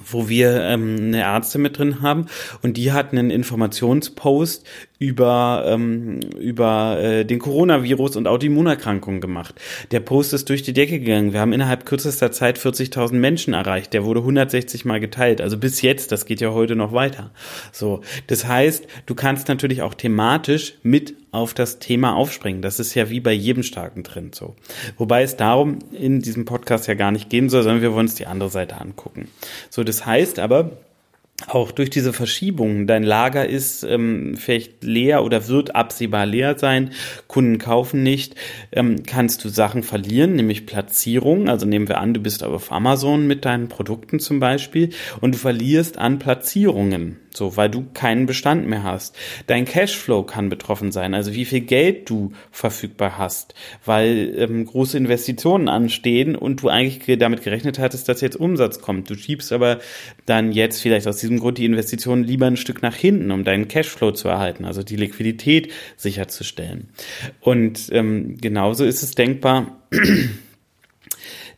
wo 0.05 0.28
wir 0.28 0.61
ähm, 0.62 0.96
eine 0.99 1.20
Ärzte 1.20 1.58
mit 1.58 1.78
drin 1.78 2.02
haben 2.02 2.26
und 2.62 2.76
die 2.76 2.93
hatten 2.93 3.19
einen 3.19 3.31
Informationspost 3.31 4.64
über, 5.05 5.65
ähm, 5.67 6.21
über 6.39 6.99
äh, 7.01 7.25
den 7.25 7.39
Coronavirus 7.39 8.17
und 8.17 8.27
Autoimmunerkrankungen 8.27 9.21
gemacht. 9.21 9.55
Der 9.91 10.01
Post 10.01 10.33
ist 10.33 10.49
durch 10.49 10.62
die 10.62 10.73
Decke 10.73 10.99
gegangen. 10.99 11.33
Wir 11.33 11.41
haben 11.41 11.53
innerhalb 11.53 11.85
kürzester 11.85 12.33
Zeit 12.33 12.59
40.000 12.59 13.15
Menschen 13.15 13.55
erreicht. 13.55 13.93
Der 13.93 14.05
wurde 14.05 14.21
160 14.21 14.85
Mal 14.85 15.01
geteilt. 15.01 15.41
Also 15.41 15.59
bis 15.59 15.83
jetzt, 15.83 16.11
das 16.12 16.25
geht 16.27 16.41
ja 16.41 16.53
heute 16.53 16.75
noch 16.75 16.93
weiter. 16.93 17.31
So, 17.71 18.01
das 18.29 18.47
heißt, 18.47 18.87
du 19.06 19.15
kannst 19.15 19.49
natürlich 19.49 19.83
auch 19.83 19.95
thematisch 19.95 20.75
mit 20.83 21.15
auf 21.33 21.53
das 21.53 21.81
Thema 21.81 22.15
aufspringen. 22.15 22.62
Das 22.62 22.81
ist 22.81 22.95
ja 22.95 23.11
wie 23.11 23.21
bei 23.21 23.33
jedem 23.33 23.62
starken 23.62 24.05
Trend 24.05 24.35
so. 24.35 24.55
Wobei 24.97 25.23
es 25.23 25.37
darum 25.37 25.81
in 25.93 26.21
diesem 26.21 26.45
Podcast 26.45 26.87
ja 26.87 26.95
gar 26.95 27.11
nicht 27.11 27.29
gehen 27.29 27.50
soll, 27.50 27.62
sondern 27.62 27.83
wir 27.83 27.93
wollen 27.93 28.07
uns 28.07 28.15
die 28.15 28.27
andere 28.27 28.50
Seite 28.50 28.81
angucken. 28.81 29.29
So, 29.69 29.85
das 29.85 30.07
heißt 30.07 30.39
aber, 30.39 30.71
auch 31.49 31.70
durch 31.70 31.91
diese 31.91 32.12
Verschiebung, 32.12 32.87
dein 32.87 33.02
Lager 33.02 33.49
ist 33.49 33.85
ähm, 33.85 34.37
vielleicht 34.37 34.82
leer 34.82 35.25
oder 35.25 35.49
wird 35.49 35.75
absehbar 35.75 36.26
leer 36.26 36.58
sein, 36.58 36.91
Kunden 37.26 37.58
kaufen 37.58 38.02
nicht, 38.02 38.35
ähm, 38.73 39.02
kannst 39.05 39.44
du 39.44 39.49
Sachen 39.49 39.82
verlieren, 39.82 40.37
nämlich 40.37 40.67
Platzierung. 40.67 41.49
Also 41.49 41.67
nehmen 41.67 41.88
wir 41.88 41.99
an, 41.99 42.14
du 42.14 42.20
bist 42.20 42.43
auf 42.43 42.73
Amazon 42.73 43.26
mit 43.26 43.44
deinen 43.44 43.69
Produkten 43.69 44.20
zum 44.20 44.41
Beispiel 44.41 44.91
und 45.20 45.35
du 45.35 45.38
verlierst 45.38 45.99
an 45.99 46.19
Platzierungen 46.19 47.19
so, 47.37 47.57
weil 47.57 47.69
du 47.69 47.87
keinen 47.95 48.27
Bestand 48.27 48.67
mehr 48.67 48.83
hast. 48.83 49.17
Dein 49.47 49.65
Cashflow 49.65 50.23
kann 50.23 50.49
betroffen 50.49 50.93
sein, 50.93 51.15
also 51.15 51.35
wie 51.35 51.45
viel 51.45 51.61
Geld 51.61 52.09
du 52.09 52.33
verfügbar 52.51 53.19
hast, 53.19 53.55
weil 53.85 54.35
ähm, 54.37 54.65
große 54.65 54.97
Investitionen 54.97 55.69
anstehen 55.69 56.37
und 56.37 56.63
du 56.63 56.69
eigentlich 56.69 57.19
damit 57.19 57.43
gerechnet 57.43 57.79
hattest, 57.79 58.09
dass 58.09 58.21
jetzt 58.21 58.37
Umsatz 58.37 58.81
kommt. 58.81 59.11
Du 59.11 59.15
schiebst 59.17 59.53
aber 59.53 59.81
dann 60.27 60.53
jetzt 60.53 60.81
vielleicht 60.81 61.07
aus 61.07 61.19
diesem 61.19 61.41
Grund 61.41 61.59
die 61.59 61.65
Investitionen 61.65 62.25
lieber 62.25 62.47
ein 62.47 62.57
Stück 62.57 62.83
nach 62.83 62.95
hinten, 62.95 63.31
um 63.31 63.45
deinen 63.45 63.69
Cashflow 63.69 64.13
zu 64.13 64.29
erhalten, 64.29 64.65
also 64.65 64.83
die 64.83 64.97
Liquidität 64.97 65.73
sicherzustellen. 65.97 66.89
Und 67.41 67.89
ähm, 67.93 68.37
genauso 68.41 68.85
ist 68.85 69.03
es 69.03 69.15
denkbar, 69.15 69.81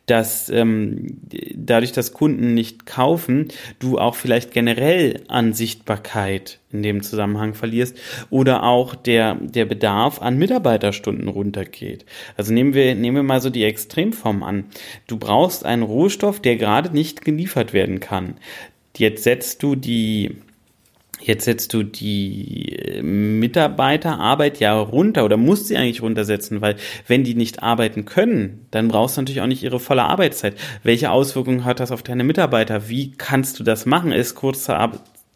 dass 0.06 0.48
ähm, 0.48 1.18
dadurch, 1.54 1.92
dass 1.92 2.12
Kunden 2.12 2.54
nicht 2.54 2.86
kaufen, 2.86 3.48
du 3.80 3.98
auch 3.98 4.14
vielleicht 4.14 4.52
generell 4.52 5.22
an 5.28 5.52
Sichtbarkeit 5.52 6.60
in 6.72 6.82
dem 6.82 7.02
Zusammenhang 7.02 7.54
verlierst 7.54 7.98
oder 8.30 8.62
auch 8.62 8.94
der, 8.94 9.34
der 9.34 9.64
Bedarf 9.64 10.22
an 10.22 10.38
Mitarbeiterstunden 10.38 11.28
runtergeht. 11.28 12.06
Also 12.36 12.52
nehmen 12.52 12.72
wir, 12.74 12.94
nehmen 12.94 13.16
wir 13.16 13.22
mal 13.24 13.40
so 13.40 13.50
die 13.50 13.64
Extremform 13.64 14.42
an. 14.42 14.66
Du 15.08 15.18
brauchst 15.18 15.64
einen 15.64 15.82
Rohstoff, 15.82 16.40
der 16.40 16.56
gerade 16.56 16.90
nicht 16.90 17.24
geliefert 17.24 17.72
werden 17.72 17.98
kann. 17.98 18.36
Jetzt 18.96 19.24
setzt 19.24 19.62
du 19.62 19.74
die 19.74 20.36
Jetzt 21.20 21.44
setzt 21.44 21.72
du 21.72 21.82
die 21.82 22.72
äh, 22.76 23.02
Mitarbeiterarbeit 23.02 24.60
ja 24.60 24.78
runter 24.78 25.24
oder 25.24 25.36
musst 25.36 25.68
sie 25.68 25.76
eigentlich 25.76 26.02
runtersetzen, 26.02 26.60
weil 26.60 26.76
wenn 27.06 27.24
die 27.24 27.34
nicht 27.34 27.62
arbeiten 27.62 28.04
können, 28.04 28.66
dann 28.70 28.88
brauchst 28.88 29.16
du 29.16 29.22
natürlich 29.22 29.40
auch 29.40 29.46
nicht 29.46 29.62
ihre 29.62 29.80
volle 29.80 30.04
Arbeitszeit. 30.04 30.56
Welche 30.82 31.10
Auswirkungen 31.10 31.64
hat 31.64 31.80
das 31.80 31.90
auf 31.90 32.02
deine 32.02 32.24
Mitarbeiter? 32.24 32.88
Wie 32.88 33.12
kannst 33.12 33.58
du 33.58 33.64
das 33.64 33.86
machen? 33.86 34.12
Ist 34.12 34.34
kurze 34.34 34.76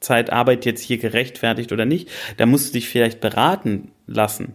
Zeitarbeit 0.00 0.64
jetzt 0.66 0.82
hier 0.82 0.98
gerechtfertigt 0.98 1.72
oder 1.72 1.86
nicht? 1.86 2.08
Da 2.36 2.46
musst 2.46 2.68
du 2.68 2.72
dich 2.74 2.88
vielleicht 2.88 3.20
beraten 3.20 3.90
lassen. 4.10 4.54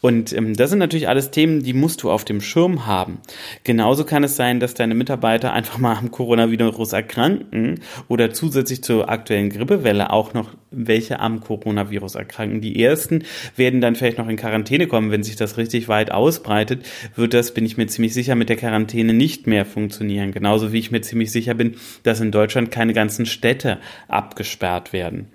Und 0.00 0.32
ähm, 0.32 0.54
das 0.54 0.70
sind 0.70 0.78
natürlich 0.78 1.08
alles 1.08 1.30
Themen, 1.30 1.62
die 1.62 1.74
musst 1.74 2.02
du 2.02 2.10
auf 2.10 2.24
dem 2.24 2.40
Schirm 2.40 2.86
haben. 2.86 3.18
Genauso 3.62 4.04
kann 4.04 4.24
es 4.24 4.36
sein, 4.36 4.60
dass 4.60 4.74
deine 4.74 4.94
Mitarbeiter 4.94 5.52
einfach 5.52 5.78
mal 5.78 5.96
am 5.96 6.10
Coronavirus 6.10 6.94
erkranken 6.94 7.80
oder 8.08 8.32
zusätzlich 8.32 8.82
zur 8.82 9.08
aktuellen 9.08 9.50
Grippewelle 9.50 10.10
auch 10.10 10.34
noch 10.34 10.50
welche 10.70 11.20
am 11.20 11.40
Coronavirus 11.40 12.16
erkranken. 12.16 12.60
Die 12.60 12.82
ersten 12.82 13.24
werden 13.56 13.80
dann 13.80 13.94
vielleicht 13.94 14.18
noch 14.18 14.28
in 14.28 14.36
Quarantäne 14.36 14.86
kommen. 14.86 15.10
Wenn 15.10 15.22
sich 15.22 15.36
das 15.36 15.56
richtig 15.56 15.88
weit 15.88 16.10
ausbreitet, 16.10 16.84
wird 17.14 17.34
das, 17.34 17.54
bin 17.54 17.66
ich 17.66 17.76
mir 17.76 17.86
ziemlich 17.86 18.14
sicher, 18.14 18.34
mit 18.34 18.48
der 18.48 18.56
Quarantäne 18.56 19.12
nicht 19.12 19.46
mehr 19.46 19.66
funktionieren. 19.66 20.32
Genauso 20.32 20.72
wie 20.72 20.78
ich 20.78 20.90
mir 20.90 21.02
ziemlich 21.02 21.30
sicher 21.30 21.54
bin, 21.54 21.76
dass 22.02 22.20
in 22.20 22.32
Deutschland 22.32 22.70
keine 22.70 22.94
ganzen 22.94 23.26
Städte 23.26 23.78
abgesperrt 24.08 24.92
werden 24.92 25.28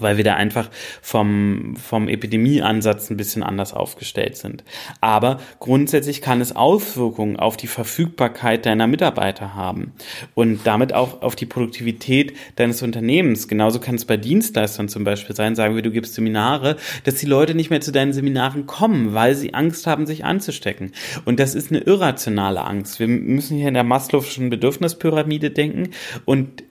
weil 0.00 0.16
wir 0.16 0.24
da 0.24 0.34
einfach 0.34 0.70
vom, 1.00 1.76
vom 1.76 2.08
Epidemieansatz 2.08 3.10
ein 3.10 3.16
bisschen 3.16 3.42
anders 3.42 3.72
aufgestellt 3.72 4.36
sind. 4.36 4.64
Aber 5.00 5.38
grundsätzlich 5.60 6.22
kann 6.22 6.40
es 6.40 6.54
Auswirkungen 6.54 7.36
auf 7.36 7.56
die 7.56 7.66
Verfügbarkeit 7.66 8.66
deiner 8.66 8.86
Mitarbeiter 8.86 9.54
haben 9.54 9.92
und 10.34 10.60
damit 10.64 10.92
auch 10.92 11.22
auf 11.22 11.36
die 11.36 11.46
Produktivität 11.46 12.34
deines 12.56 12.82
Unternehmens. 12.82 13.48
Genauso 13.48 13.80
kann 13.80 13.96
es 13.96 14.04
bei 14.04 14.16
Dienstleistern 14.16 14.88
zum 14.88 15.04
Beispiel 15.04 15.36
sein, 15.36 15.54
sagen 15.54 15.74
wir, 15.74 15.82
du 15.82 15.90
gibst 15.90 16.14
Seminare, 16.14 16.76
dass 17.04 17.16
die 17.16 17.26
Leute 17.26 17.54
nicht 17.54 17.70
mehr 17.70 17.80
zu 17.80 17.92
deinen 17.92 18.12
Seminaren 18.12 18.66
kommen, 18.66 19.14
weil 19.14 19.34
sie 19.34 19.54
Angst 19.54 19.86
haben, 19.86 20.06
sich 20.06 20.24
anzustecken. 20.24 20.92
Und 21.24 21.40
das 21.40 21.54
ist 21.54 21.70
eine 21.70 21.80
irrationale 21.80 22.64
Angst. 22.64 23.00
Wir 23.00 23.08
müssen 23.08 23.56
hier 23.56 23.68
in 23.68 23.74
der 23.74 23.84
Maslow'schen 23.84 24.50
Bedürfnispyramide 24.50 25.50
denken 25.50 25.90
und 26.24 26.64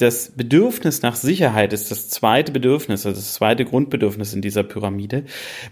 das 0.00 0.32
Bedürfnis 0.34 1.02
nach 1.02 1.14
Sicherheit 1.14 1.74
ist 1.74 1.90
das 1.90 2.08
zweite 2.08 2.52
Bedürfnis, 2.52 3.04
also 3.04 3.18
das 3.18 3.34
zweite 3.34 3.66
Grundbedürfnis 3.66 4.32
in 4.32 4.40
dieser 4.40 4.62
Pyramide. 4.62 5.24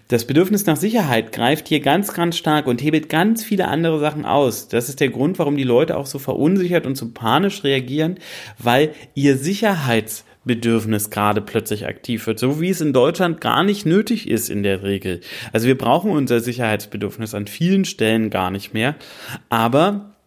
Das 0.09 0.27
Bedürfnis 0.27 0.67
nach 0.67 0.77
Sicherheit 0.77 1.33
greift 1.33 1.69
hier 1.69 1.81
ganz, 1.81 2.13
ganz 2.13 2.37
stark 2.37 2.67
und 2.67 2.83
hebelt 2.83 3.09
ganz 3.09 3.43
viele 3.43 3.69
andere 3.69 3.99
Sachen 4.01 4.27
aus. 4.27 4.69
Das 4.69 4.91
ist 4.91 5.01
der 5.01 5.09
Grund, 5.09 5.39
warum 5.39 5.57
die 5.57 5.65
Leute 5.65 5.97
auch 5.97 6.05
so 6.05 6.19
verunsichert 6.19 6.87
und 6.87 6.97
so 6.97 7.11
panisch 7.11 7.65
reagieren, 7.65 8.19
weil 8.59 8.93
ihr 9.15 9.39
Sicherheitsbedürfnis 9.39 11.09
gerade 11.09 11.41
plötzlich 11.41 11.87
aktiv 11.87 12.27
wird, 12.27 12.39
so 12.39 12.61
wie 12.61 12.69
es 12.69 12.83
in 12.83 12.93
Deutschland 12.93 13.41
gar 13.41 13.65
nicht 13.65 13.87
nötig 13.87 14.29
ist 14.29 14.51
in 14.51 14.63
der 14.63 14.83
Regel. 14.83 15.21
Also 15.55 15.67
wir 15.67 15.79
brauchen 15.79 16.11
unser 16.11 16.41
Sicherheitsbedürfnis 16.41 17.35
an 17.35 17.47
vielen 17.47 17.87
Stellen 17.87 18.29
gar 18.29 18.51
nicht 18.51 18.75
mehr, 18.75 18.95
aber 19.49 20.18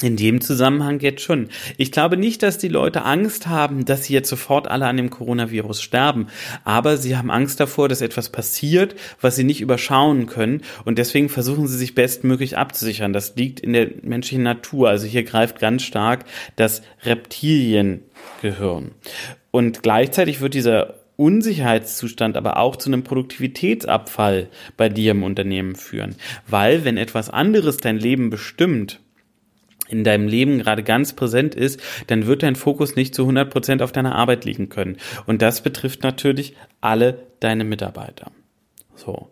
in 0.00 0.16
dem 0.16 0.40
Zusammenhang 0.40 1.00
jetzt 1.00 1.22
schon. 1.22 1.48
Ich 1.76 1.92
glaube 1.92 2.16
nicht, 2.16 2.42
dass 2.42 2.58
die 2.58 2.68
Leute 2.68 3.04
Angst 3.04 3.46
haben, 3.46 3.84
dass 3.84 4.04
sie 4.04 4.14
jetzt 4.14 4.30
sofort 4.30 4.66
alle 4.68 4.86
an 4.86 4.96
dem 4.96 5.10
Coronavirus 5.10 5.82
sterben, 5.82 6.28
aber 6.64 6.96
sie 6.96 7.16
haben 7.16 7.30
Angst 7.30 7.60
davor, 7.60 7.88
dass 7.88 8.00
etwas 8.00 8.30
passiert, 8.30 8.94
was 9.20 9.36
sie 9.36 9.44
nicht 9.44 9.60
überschauen 9.60 10.26
können 10.26 10.62
und 10.84 10.98
deswegen 10.98 11.28
versuchen 11.28 11.68
sie 11.68 11.76
sich 11.76 11.94
bestmöglich 11.94 12.56
abzusichern. 12.56 13.12
Das 13.12 13.36
liegt 13.36 13.60
in 13.60 13.74
der 13.74 13.90
menschlichen 14.02 14.42
Natur. 14.42 14.88
Also 14.88 15.06
hier 15.06 15.24
greift 15.24 15.60
ganz 15.60 15.82
stark 15.82 16.24
das 16.56 16.82
Reptiliengehirn. 17.04 18.92
Und 19.50 19.82
gleichzeitig 19.82 20.40
wird 20.40 20.54
dieser 20.54 20.94
Unsicherheitszustand 21.16 22.36
aber 22.36 22.56
auch 22.56 22.76
zu 22.76 22.88
einem 22.88 23.04
Produktivitätsabfall 23.04 24.48
bei 24.76 24.88
dir 24.88 25.12
im 25.12 25.22
Unternehmen 25.22 25.76
führen. 25.76 26.16
Weil 26.48 26.84
wenn 26.84 26.96
etwas 26.96 27.28
anderes 27.28 27.76
dein 27.76 27.98
Leben 27.98 28.30
bestimmt, 28.30 29.00
in 29.92 30.04
deinem 30.04 30.26
Leben 30.26 30.58
gerade 30.58 30.82
ganz 30.82 31.12
präsent 31.12 31.54
ist, 31.54 31.80
dann 32.06 32.26
wird 32.26 32.42
dein 32.42 32.56
Fokus 32.56 32.96
nicht 32.96 33.14
zu 33.14 33.22
100 33.22 33.50
Prozent 33.50 33.82
auf 33.82 33.92
deiner 33.92 34.14
Arbeit 34.14 34.44
liegen 34.44 34.68
können. 34.68 34.96
Und 35.26 35.42
das 35.42 35.62
betrifft 35.62 36.02
natürlich 36.02 36.56
alle 36.80 37.26
deine 37.40 37.64
Mitarbeiter. 37.64 38.32
So. 38.94 39.30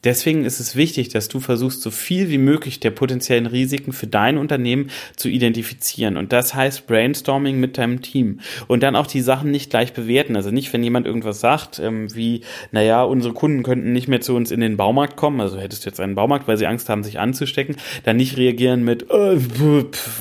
Deswegen 0.06 0.44
ist 0.44 0.60
es 0.60 0.76
wichtig, 0.76 1.08
dass 1.08 1.26
du 1.26 1.40
versuchst, 1.40 1.82
so 1.82 1.90
viel 1.90 2.30
wie 2.30 2.38
möglich 2.38 2.78
der 2.78 2.92
potenziellen 2.92 3.46
Risiken 3.46 3.92
für 3.92 4.06
dein 4.06 4.38
Unternehmen 4.38 4.88
zu 5.16 5.28
identifizieren. 5.28 6.16
Und 6.16 6.32
das 6.32 6.54
heißt 6.54 6.86
Brainstorming 6.86 7.58
mit 7.58 7.76
deinem 7.76 8.02
Team. 8.02 8.38
Und 8.68 8.84
dann 8.84 8.94
auch 8.94 9.08
die 9.08 9.20
Sachen 9.20 9.50
nicht 9.50 9.68
gleich 9.68 9.94
bewerten. 9.94 10.36
Also 10.36 10.52
nicht, 10.52 10.72
wenn 10.72 10.84
jemand 10.84 11.06
irgendwas 11.06 11.40
sagt, 11.40 11.80
ähm, 11.80 12.14
wie, 12.14 12.42
naja, 12.70 13.02
unsere 13.02 13.34
Kunden 13.34 13.64
könnten 13.64 13.92
nicht 13.92 14.06
mehr 14.06 14.20
zu 14.20 14.36
uns 14.36 14.52
in 14.52 14.60
den 14.60 14.76
Baumarkt 14.76 15.16
kommen. 15.16 15.40
Also 15.40 15.58
hättest 15.58 15.84
du 15.84 15.90
jetzt 15.90 15.98
einen 15.98 16.14
Baumarkt, 16.14 16.46
weil 16.46 16.56
sie 16.56 16.68
Angst 16.68 16.88
haben, 16.88 17.02
sich 17.02 17.18
anzustecken. 17.18 17.74
Dann 18.04 18.16
nicht 18.16 18.36
reagieren 18.36 18.84
mit, 18.84 19.10
äh, 19.10 19.40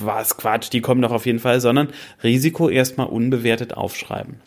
was 0.04 0.38
Quatsch, 0.38 0.74
die 0.74 0.82
kommen 0.82 1.04
doch 1.04 1.12
auf 1.12 1.28
jeden 1.28 1.38
Fall, 1.38 1.62
sondern 1.62 1.90
Risiko 2.24 2.70
erstmal 2.70 3.06
unbewertet 3.06 3.76
aufschreiben. 3.76 4.38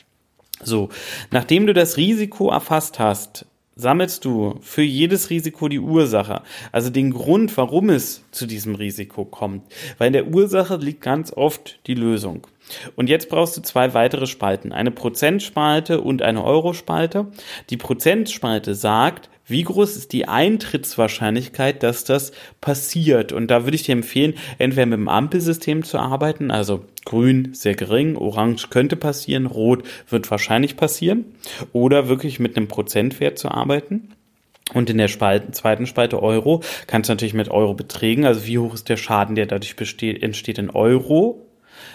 So, 0.65 0.89
nachdem 1.31 1.69
du 1.69 1.75
das 1.75 1.97
Risiko 1.97 2.51
erfasst 2.51 2.99
hast, 2.99 3.47
sammelst 3.79 4.25
du 4.25 4.59
für 4.61 4.83
jedes 4.83 5.31
Risiko 5.31 5.69
die 5.69 5.79
Ursache, 5.79 6.43
also 6.73 6.91
den 6.91 7.13
Grund, 7.13 7.57
warum 7.57 7.89
es 7.89 8.25
zu 8.33 8.47
diesem 8.47 8.75
Risiko 8.75 9.25
kommt. 9.25 9.63
Weil 9.97 10.09
in 10.09 10.13
der 10.13 10.27
Ursache 10.27 10.77
liegt 10.77 11.01
ganz 11.01 11.33
oft 11.33 11.79
die 11.87 11.95
Lösung. 11.95 12.47
Und 12.97 13.09
jetzt 13.09 13.31
brauchst 13.31 13.57
du 13.57 13.63
zwei 13.63 13.95
weitere 13.95 14.27
Spalten, 14.27 14.73
eine 14.73 14.91
Prozentspalte 14.91 16.03
und 16.03 16.21
eine 16.21 16.45
Eurospalte. 16.45 17.29
Die 17.71 17.79
Prozentspalte 17.79 18.75
sagt, 18.75 19.31
wie 19.49 19.63
groß 19.63 19.97
ist 19.97 20.13
die 20.13 20.29
Eintrittswahrscheinlichkeit, 20.29 21.83
dass 21.83 22.05
das 22.05 22.33
passiert? 22.61 23.33
Und 23.33 23.51
da 23.51 23.65
würde 23.65 23.75
ich 23.75 23.83
dir 23.83 23.93
empfehlen, 23.93 24.35
entweder 24.59 24.87
mit 24.87 24.99
dem 24.99 25.09
Ampelsystem 25.09 25.83
zu 25.83 25.99
arbeiten, 25.99 26.51
also 26.51 26.85
grün 27.05 27.55
sehr 27.55 27.75
gering, 27.75 28.17
orange 28.17 28.69
könnte 28.69 28.97
passieren, 28.97 29.47
rot 29.47 29.85
wird 30.09 30.31
wahrscheinlich 30.31 30.77
passieren, 30.77 31.25
oder 31.73 32.09
wirklich 32.09 32.39
mit 32.39 32.57
einem 32.57 32.69
Prozentwert 32.69 33.39
zu 33.39 33.51
arbeiten. 33.51 34.11
Und 34.75 34.91
in 34.91 34.99
der 34.99 35.09
Spalte, 35.09 35.51
zweiten 35.53 35.87
Spalte 35.87 36.23
Euro 36.23 36.63
kannst 36.87 37.09
du 37.09 37.13
natürlich 37.13 37.33
mit 37.33 37.51
Euro-Beträgen, 37.51 38.27
also 38.27 38.47
wie 38.47 38.59
hoch 38.59 38.75
ist 38.75 38.91
der 38.91 38.99
Schaden, 38.99 39.35
der 39.35 39.47
dadurch 39.47 39.77
besteht, 39.77 40.23
entsteht 40.23 40.59
in 40.59 40.69
Euro, 40.69 41.47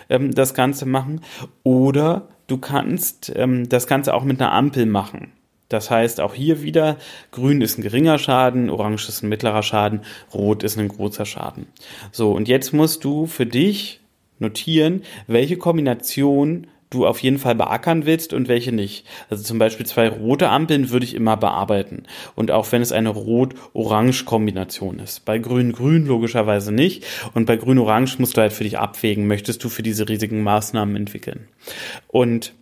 ähm, 0.09 0.33
das 0.33 0.55
Ganze 0.55 0.87
machen. 0.87 1.21
Oder 1.61 2.29
du 2.47 2.57
kannst 2.57 3.31
ähm, 3.35 3.69
das 3.69 3.85
Ganze 3.85 4.13
auch 4.13 4.23
mit 4.23 4.41
einer 4.41 4.53
Ampel 4.53 4.87
machen. 4.87 5.33
Das 5.73 5.89
heißt, 5.89 6.21
auch 6.21 6.35
hier 6.35 6.61
wieder, 6.61 6.97
grün 7.31 7.61
ist 7.61 7.79
ein 7.79 7.81
geringer 7.81 8.19
Schaden, 8.19 8.69
orange 8.69 9.09
ist 9.09 9.23
ein 9.23 9.29
mittlerer 9.29 9.63
Schaden, 9.63 10.01
rot 10.31 10.61
ist 10.61 10.77
ein 10.77 10.87
großer 10.87 11.25
Schaden. 11.25 11.65
So, 12.11 12.31
und 12.31 12.47
jetzt 12.47 12.73
musst 12.73 13.03
du 13.03 13.25
für 13.25 13.47
dich 13.47 13.99
notieren, 14.37 15.01
welche 15.25 15.57
Kombination 15.57 16.67
du 16.91 17.07
auf 17.07 17.17
jeden 17.23 17.39
Fall 17.39 17.55
beackern 17.55 18.05
willst 18.05 18.33
und 18.33 18.47
welche 18.47 18.71
nicht. 18.71 19.07
Also 19.31 19.43
zum 19.43 19.57
Beispiel 19.57 19.87
zwei 19.87 20.09
rote 20.09 20.49
Ampeln 20.49 20.91
würde 20.91 21.05
ich 21.05 21.15
immer 21.15 21.37
bearbeiten. 21.37 22.03
Und 22.35 22.51
auch 22.51 22.71
wenn 22.71 22.83
es 22.83 22.91
eine 22.91 23.09
Rot-Orange-Kombination 23.09 24.99
ist. 24.99 25.25
Bei 25.25 25.39
Grün-Grün 25.39 26.05
logischerweise 26.05 26.71
nicht. 26.71 27.03
Und 27.33 27.45
bei 27.45 27.55
Grün-Orange 27.55 28.19
musst 28.19 28.37
du 28.37 28.41
halt 28.41 28.53
für 28.53 28.63
dich 28.63 28.77
abwägen, 28.77 29.25
möchtest 29.25 29.63
du 29.63 29.69
für 29.69 29.81
diese 29.81 30.07
riesigen 30.07 30.43
Maßnahmen 30.43 30.95
entwickeln. 30.95 31.47
Und 32.09 32.53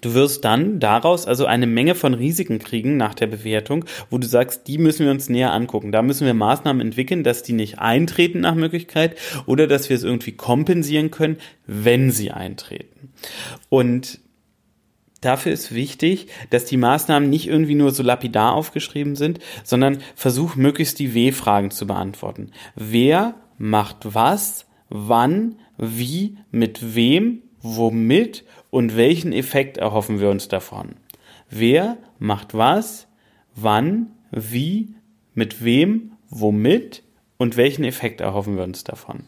Du 0.00 0.14
wirst 0.14 0.44
dann 0.44 0.80
daraus 0.80 1.26
also 1.26 1.46
eine 1.46 1.66
Menge 1.66 1.94
von 1.94 2.14
Risiken 2.14 2.58
kriegen 2.58 2.96
nach 2.96 3.14
der 3.14 3.26
Bewertung, 3.26 3.84
wo 4.10 4.18
du 4.18 4.26
sagst, 4.26 4.66
die 4.66 4.78
müssen 4.78 5.04
wir 5.04 5.12
uns 5.12 5.28
näher 5.28 5.52
angucken. 5.52 5.92
Da 5.92 6.02
müssen 6.02 6.26
wir 6.26 6.34
Maßnahmen 6.34 6.80
entwickeln, 6.80 7.24
dass 7.24 7.42
die 7.42 7.52
nicht 7.52 7.78
eintreten 7.78 8.40
nach 8.40 8.54
Möglichkeit 8.54 9.16
oder 9.46 9.66
dass 9.66 9.88
wir 9.88 9.96
es 9.96 10.04
irgendwie 10.04 10.32
kompensieren 10.32 11.10
können, 11.10 11.36
wenn 11.66 12.10
sie 12.10 12.30
eintreten. 12.30 13.12
Und 13.68 14.20
Dafür 15.20 15.52
ist 15.52 15.72
wichtig, 15.72 16.26
dass 16.50 16.64
die 16.64 16.76
Maßnahmen 16.76 17.30
nicht 17.30 17.46
irgendwie 17.46 17.76
nur 17.76 17.92
so 17.92 18.02
lapidar 18.02 18.54
aufgeschrieben 18.54 19.14
sind, 19.14 19.38
sondern 19.62 19.98
versuch 20.16 20.56
möglichst 20.56 20.98
die 20.98 21.14
W-Fragen 21.14 21.70
zu 21.70 21.86
beantworten. 21.86 22.50
Wer 22.74 23.36
macht 23.56 23.98
was? 24.02 24.66
wann, 24.92 25.56
wie, 25.78 26.36
mit 26.50 26.94
wem, 26.94 27.42
womit 27.60 28.44
und 28.72 28.96
welchen 28.96 29.34
Effekt 29.34 29.76
erhoffen 29.76 30.18
wir 30.18 30.30
uns 30.30 30.48
davon. 30.48 30.96
Wer 31.50 31.98
macht 32.18 32.54
was, 32.54 33.06
wann, 33.54 34.12
wie, 34.30 34.94
mit 35.34 35.62
wem, 35.62 36.12
womit 36.30 37.02
und 37.36 37.58
welchen 37.58 37.84
Effekt 37.84 38.22
erhoffen 38.22 38.56
wir 38.56 38.64
uns 38.64 38.82
davon. 38.82 39.24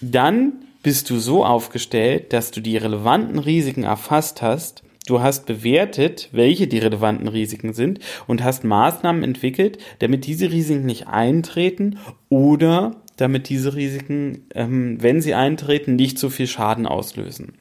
Dann 0.00 0.52
bist 0.84 1.10
du 1.10 1.18
so 1.18 1.44
aufgestellt, 1.44 2.32
dass 2.32 2.52
du 2.52 2.60
die 2.60 2.76
relevanten 2.76 3.40
Risiken 3.40 3.82
erfasst 3.82 4.40
hast, 4.40 4.84
du 5.08 5.20
hast 5.20 5.46
bewertet, 5.46 6.28
welche 6.30 6.68
die 6.68 6.78
relevanten 6.78 7.26
Risiken 7.26 7.72
sind 7.72 7.98
und 8.28 8.44
hast 8.44 8.62
Maßnahmen 8.62 9.24
entwickelt, 9.24 9.78
damit 9.98 10.26
diese 10.28 10.52
Risiken 10.52 10.86
nicht 10.86 11.08
eintreten 11.08 11.98
oder 12.28 13.02
damit 13.16 13.48
diese 13.48 13.74
Risiken, 13.74 14.46
ähm, 14.54 15.02
wenn 15.02 15.20
sie 15.20 15.34
eintreten, 15.34 15.96
nicht 15.96 16.20
so 16.20 16.30
viel 16.30 16.46
Schaden 16.46 16.86
auslösen. 16.86 17.54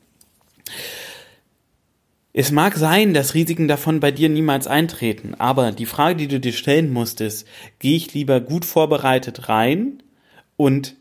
Es 2.31 2.51
mag 2.51 2.77
sein, 2.77 3.13
dass 3.13 3.33
Risiken 3.33 3.67
davon 3.67 3.99
bei 3.99 4.11
dir 4.11 4.29
niemals 4.29 4.67
eintreten, 4.67 5.35
aber 5.35 5.71
die 5.71 5.87
Frage, 5.87 6.15
die 6.15 6.27
du 6.27 6.39
dir 6.39 6.53
stellen 6.53 6.93
musst, 6.93 7.21
ist, 7.21 7.47
gehe 7.79 7.97
ich 7.97 8.13
lieber 8.13 8.39
gut 8.39 8.65
vorbereitet 8.65 9.49
rein 9.49 10.03
und 10.55 10.95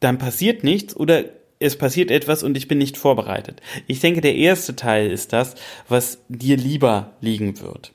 dann 0.00 0.18
passiert 0.18 0.64
nichts 0.64 0.96
oder 0.96 1.24
es 1.58 1.76
passiert 1.78 2.10
etwas 2.10 2.42
und 2.42 2.56
ich 2.56 2.68
bin 2.68 2.78
nicht 2.78 2.96
vorbereitet. 2.96 3.62
Ich 3.86 4.00
denke, 4.00 4.20
der 4.20 4.34
erste 4.34 4.76
Teil 4.76 5.10
ist 5.10 5.32
das, 5.32 5.54
was 5.88 6.18
dir 6.28 6.56
lieber 6.56 7.14
liegen 7.20 7.60
wird. 7.60 7.92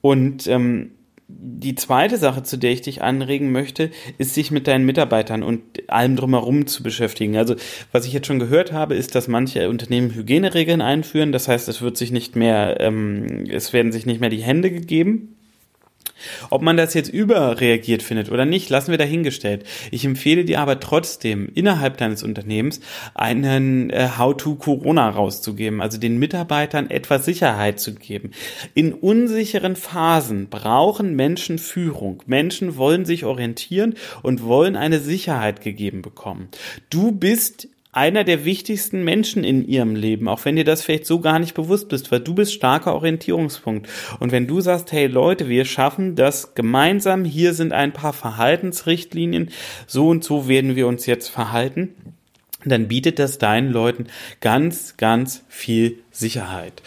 Und 0.00 0.46
ähm, 0.48 0.92
die 1.36 1.74
zweite 1.74 2.16
Sache, 2.16 2.42
zu 2.42 2.56
der 2.56 2.72
ich 2.72 2.82
dich 2.82 3.02
anregen 3.02 3.52
möchte, 3.52 3.90
ist 4.18 4.34
sich 4.34 4.50
mit 4.50 4.66
deinen 4.66 4.86
Mitarbeitern 4.86 5.42
und 5.42 5.62
allem 5.88 6.16
drumherum 6.16 6.66
zu 6.66 6.82
beschäftigen. 6.82 7.36
Also 7.36 7.56
was 7.92 8.06
ich 8.06 8.12
jetzt 8.12 8.26
schon 8.26 8.38
gehört 8.38 8.72
habe, 8.72 8.94
ist, 8.94 9.14
dass 9.14 9.28
manche 9.28 9.68
Unternehmen 9.68 10.14
Hygieneregeln 10.14 10.80
einführen. 10.80 11.32
Das 11.32 11.48
heißt, 11.48 11.68
es 11.68 11.82
wird 11.82 11.96
sich 11.96 12.12
nicht 12.12 12.36
mehr, 12.36 12.80
ähm, 12.80 13.46
es 13.50 13.72
werden 13.72 13.92
sich 13.92 14.06
nicht 14.06 14.20
mehr 14.20 14.30
die 14.30 14.42
Hände 14.42 14.70
gegeben 14.70 15.33
ob 16.50 16.62
man 16.62 16.76
das 16.76 16.94
jetzt 16.94 17.08
überreagiert 17.08 18.02
findet 18.02 18.30
oder 18.30 18.44
nicht, 18.44 18.70
lassen 18.70 18.90
wir 18.90 18.98
dahingestellt. 18.98 19.64
Ich 19.90 20.04
empfehle 20.04 20.44
dir 20.44 20.60
aber 20.60 20.80
trotzdem 20.80 21.50
innerhalb 21.54 21.96
deines 21.96 22.22
Unternehmens 22.22 22.80
einen 23.14 23.90
äh, 23.90 24.10
How-to-Corona 24.18 25.10
rauszugeben, 25.10 25.80
also 25.80 25.98
den 25.98 26.18
Mitarbeitern 26.18 26.90
etwas 26.90 27.24
Sicherheit 27.24 27.80
zu 27.80 27.94
geben. 27.94 28.30
In 28.74 28.92
unsicheren 28.92 29.76
Phasen 29.76 30.48
brauchen 30.48 31.14
Menschen 31.16 31.58
Führung. 31.58 32.22
Menschen 32.26 32.76
wollen 32.76 33.04
sich 33.04 33.24
orientieren 33.24 33.94
und 34.22 34.44
wollen 34.44 34.76
eine 34.76 35.00
Sicherheit 35.00 35.60
gegeben 35.60 36.02
bekommen. 36.02 36.48
Du 36.90 37.12
bist 37.12 37.68
einer 37.96 38.24
der 38.24 38.44
wichtigsten 38.44 39.04
Menschen 39.04 39.44
in 39.44 39.66
ihrem 39.66 39.94
Leben, 39.94 40.28
auch 40.28 40.44
wenn 40.44 40.56
dir 40.56 40.64
das 40.64 40.82
vielleicht 40.82 41.06
so 41.06 41.20
gar 41.20 41.38
nicht 41.38 41.54
bewusst 41.54 41.88
bist, 41.88 42.10
weil 42.10 42.20
du 42.20 42.34
bist 42.34 42.52
starker 42.52 42.94
Orientierungspunkt. 42.94 43.88
Und 44.20 44.32
wenn 44.32 44.46
du 44.46 44.60
sagst, 44.60 44.92
hey 44.92 45.06
Leute, 45.06 45.48
wir 45.48 45.64
schaffen 45.64 46.16
das 46.16 46.54
gemeinsam, 46.54 47.24
hier 47.24 47.54
sind 47.54 47.72
ein 47.72 47.92
paar 47.92 48.12
Verhaltensrichtlinien, 48.12 49.50
so 49.86 50.08
und 50.08 50.24
so 50.24 50.48
werden 50.48 50.76
wir 50.76 50.86
uns 50.86 51.06
jetzt 51.06 51.28
verhalten, 51.28 52.13
dann 52.70 52.88
bietet 52.88 53.18
das 53.18 53.38
deinen 53.38 53.70
Leuten 53.70 54.06
ganz, 54.40 54.96
ganz 54.96 55.44
viel 55.48 55.98
Sicherheit. 56.10 56.82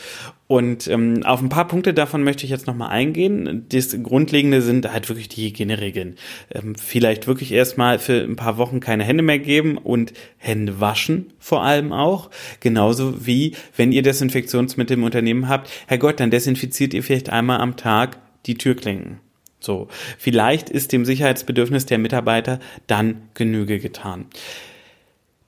Und 0.48 0.88
ähm, 0.88 1.24
auf 1.26 1.42
ein 1.42 1.50
paar 1.50 1.68
Punkte 1.68 1.94
davon 1.94 2.24
möchte 2.24 2.46
ich 2.46 2.52
jetzt 2.52 2.68
nochmal 2.68 2.90
eingehen. 2.90 3.66
Das 3.70 3.96
Grundlegende 4.02 4.62
sind 4.62 4.90
halt 4.92 5.10
wirklich 5.10 5.28
die 5.28 5.50
Hygieneregeln. 5.50 6.16
Ähm, 6.54 6.76
vielleicht 6.76 7.28
wirklich 7.28 7.52
erstmal 7.52 8.00
für 8.00 8.24
ein 8.24 8.38
paar 8.38 8.58
Wochen 8.58 8.80
keine 8.80 9.04
Hände 9.04 9.24
mehr 9.24 9.40
geben 9.40 9.78
und 9.78 10.14
Hände 10.38 10.80
waschen 10.80 11.34
vor 11.38 11.64
allem 11.64 11.92
auch. 11.92 12.30
Genauso 12.62 13.26
wie, 13.26 13.56
wenn 13.76 13.92
ihr 13.92 14.04
Desinfektionsmittel 14.04 14.98
im 14.98 15.04
Unternehmen 15.04 15.50
habt, 15.50 15.70
Herrgott, 15.88 16.22
dann 16.22 16.32
desinfiziert 16.32 16.94
ihr 16.94 17.04
vielleicht 17.04 17.30
einmal 17.30 17.60
am 17.60 17.76
Tag 17.76 18.18
die 18.46 18.56
Türklinken. 18.56 19.20
So, 19.60 19.90
vielleicht 20.18 20.70
ist 20.70 20.94
dem 20.94 21.04
Sicherheitsbedürfnis 21.04 21.86
der 21.86 21.98
Mitarbeiter 21.98 22.60
dann 22.86 23.24
Genüge 23.34 23.80
getan. 23.80 24.28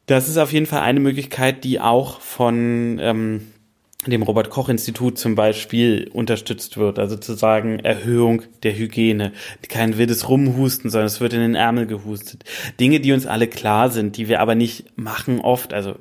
Das 0.09 0.27
ist 0.27 0.37
auf 0.37 0.51
jeden 0.51 0.65
Fall 0.65 0.81
eine 0.81 0.99
Möglichkeit, 0.99 1.63
die 1.63 1.79
auch 1.79 2.19
von 2.19 2.97
ähm, 2.99 3.41
dem 4.07 4.23
Robert 4.23 4.49
Koch 4.49 4.67
Institut 4.67 5.19
zum 5.19 5.35
Beispiel 5.35 6.09
unterstützt 6.11 6.77
wird. 6.77 6.97
Also 6.97 7.15
zu 7.15 7.35
sagen, 7.35 7.77
Erhöhung 7.77 8.41
der 8.63 8.75
Hygiene. 8.75 9.33
Kein 9.67 9.99
wildes 9.99 10.27
Rumhusten, 10.27 10.89
sondern 10.89 11.05
es 11.05 11.21
wird 11.21 11.33
in 11.33 11.41
den 11.41 11.53
Ärmel 11.53 11.85
gehustet. 11.85 12.43
Dinge, 12.79 13.01
die 13.01 13.11
uns 13.11 13.27
alle 13.27 13.45
klar 13.45 13.91
sind, 13.91 14.17
die 14.17 14.27
wir 14.27 14.39
aber 14.39 14.55
nicht 14.55 14.97
machen 14.97 15.41
oft. 15.41 15.75
Also 15.75 15.93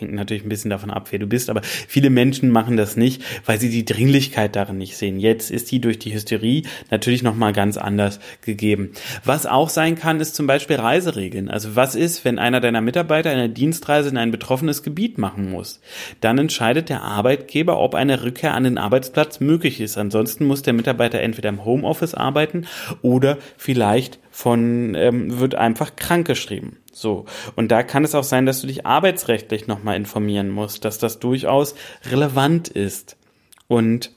hängt 0.00 0.12
natürlich 0.12 0.44
ein 0.44 0.48
bisschen 0.48 0.70
davon 0.70 0.90
ab, 0.90 1.08
wer 1.10 1.18
du 1.18 1.26
bist, 1.26 1.50
aber 1.50 1.62
viele 1.62 2.10
Menschen 2.10 2.50
machen 2.50 2.76
das 2.76 2.96
nicht, 2.96 3.22
weil 3.46 3.60
sie 3.60 3.70
die 3.70 3.84
Dringlichkeit 3.84 4.56
darin 4.56 4.78
nicht 4.78 4.96
sehen. 4.96 5.18
Jetzt 5.18 5.50
ist 5.50 5.70
die 5.70 5.80
durch 5.80 5.98
die 5.98 6.12
Hysterie 6.12 6.62
natürlich 6.90 7.22
nochmal 7.22 7.52
ganz 7.52 7.76
anders 7.76 8.20
gegeben. 8.42 8.92
Was 9.24 9.46
auch 9.46 9.68
sein 9.68 9.96
kann, 9.96 10.20
ist 10.20 10.34
zum 10.34 10.46
Beispiel 10.46 10.76
Reiseregeln. 10.76 11.48
Also 11.50 11.76
was 11.76 11.94
ist, 11.94 12.24
wenn 12.24 12.38
einer 12.38 12.60
deiner 12.60 12.80
Mitarbeiter 12.80 13.30
eine 13.30 13.48
Dienstreise 13.48 14.08
in 14.08 14.16
ein 14.16 14.30
betroffenes 14.30 14.82
Gebiet 14.82 15.18
machen 15.18 15.50
muss? 15.50 15.80
Dann 16.20 16.38
entscheidet 16.38 16.88
der 16.88 17.02
Arbeitgeber, 17.02 17.78
ob 17.78 17.94
eine 17.94 18.22
Rückkehr 18.22 18.54
an 18.54 18.64
den 18.64 18.78
Arbeitsplatz 18.78 19.40
möglich 19.40 19.80
ist. 19.80 19.98
Ansonsten 19.98 20.44
muss 20.44 20.62
der 20.62 20.72
Mitarbeiter 20.72 21.20
entweder 21.20 21.48
im 21.48 21.64
Homeoffice 21.64 22.14
arbeiten 22.14 22.66
oder 23.02 23.38
vielleicht 23.56 24.18
von 24.30 24.94
ähm, 24.94 25.38
wird 25.38 25.54
einfach 25.54 25.96
krank 25.96 26.26
geschrieben. 26.26 26.78
So. 26.92 27.24
Und 27.56 27.72
da 27.72 27.82
kann 27.82 28.04
es 28.04 28.14
auch 28.14 28.24
sein, 28.24 28.46
dass 28.46 28.60
du 28.60 28.66
dich 28.66 28.86
arbeitsrechtlich 28.86 29.66
nochmal 29.66 29.96
informieren 29.96 30.50
musst, 30.50 30.84
dass 30.84 30.98
das 30.98 31.18
durchaus 31.18 31.74
relevant 32.10 32.68
ist. 32.68 33.16
Und 33.66 34.12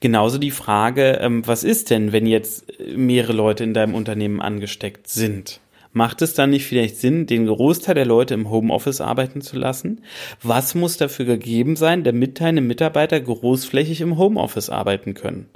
genauso 0.00 0.38
die 0.38 0.52
Frage, 0.52 1.18
ähm, 1.20 1.46
was 1.46 1.64
ist 1.64 1.90
denn, 1.90 2.12
wenn 2.12 2.26
jetzt 2.26 2.66
mehrere 2.94 3.32
Leute 3.32 3.64
in 3.64 3.74
deinem 3.74 3.94
Unternehmen 3.94 4.40
angesteckt 4.40 5.08
sind? 5.08 5.60
Macht 5.92 6.22
es 6.22 6.34
dann 6.34 6.50
nicht 6.50 6.66
vielleicht 6.66 6.96
Sinn, 6.96 7.26
den 7.26 7.46
Großteil 7.46 7.94
der 7.94 8.06
Leute 8.06 8.34
im 8.34 8.50
Homeoffice 8.50 9.00
arbeiten 9.00 9.40
zu 9.40 9.56
lassen? 9.56 10.02
Was 10.42 10.74
muss 10.74 10.96
dafür 10.96 11.24
gegeben 11.24 11.76
sein, 11.76 12.04
damit 12.04 12.40
deine 12.40 12.60
Mitarbeiter 12.60 13.18
großflächig 13.18 14.02
im 14.02 14.18
Homeoffice 14.18 14.70
arbeiten 14.70 15.14
können? 15.14 15.48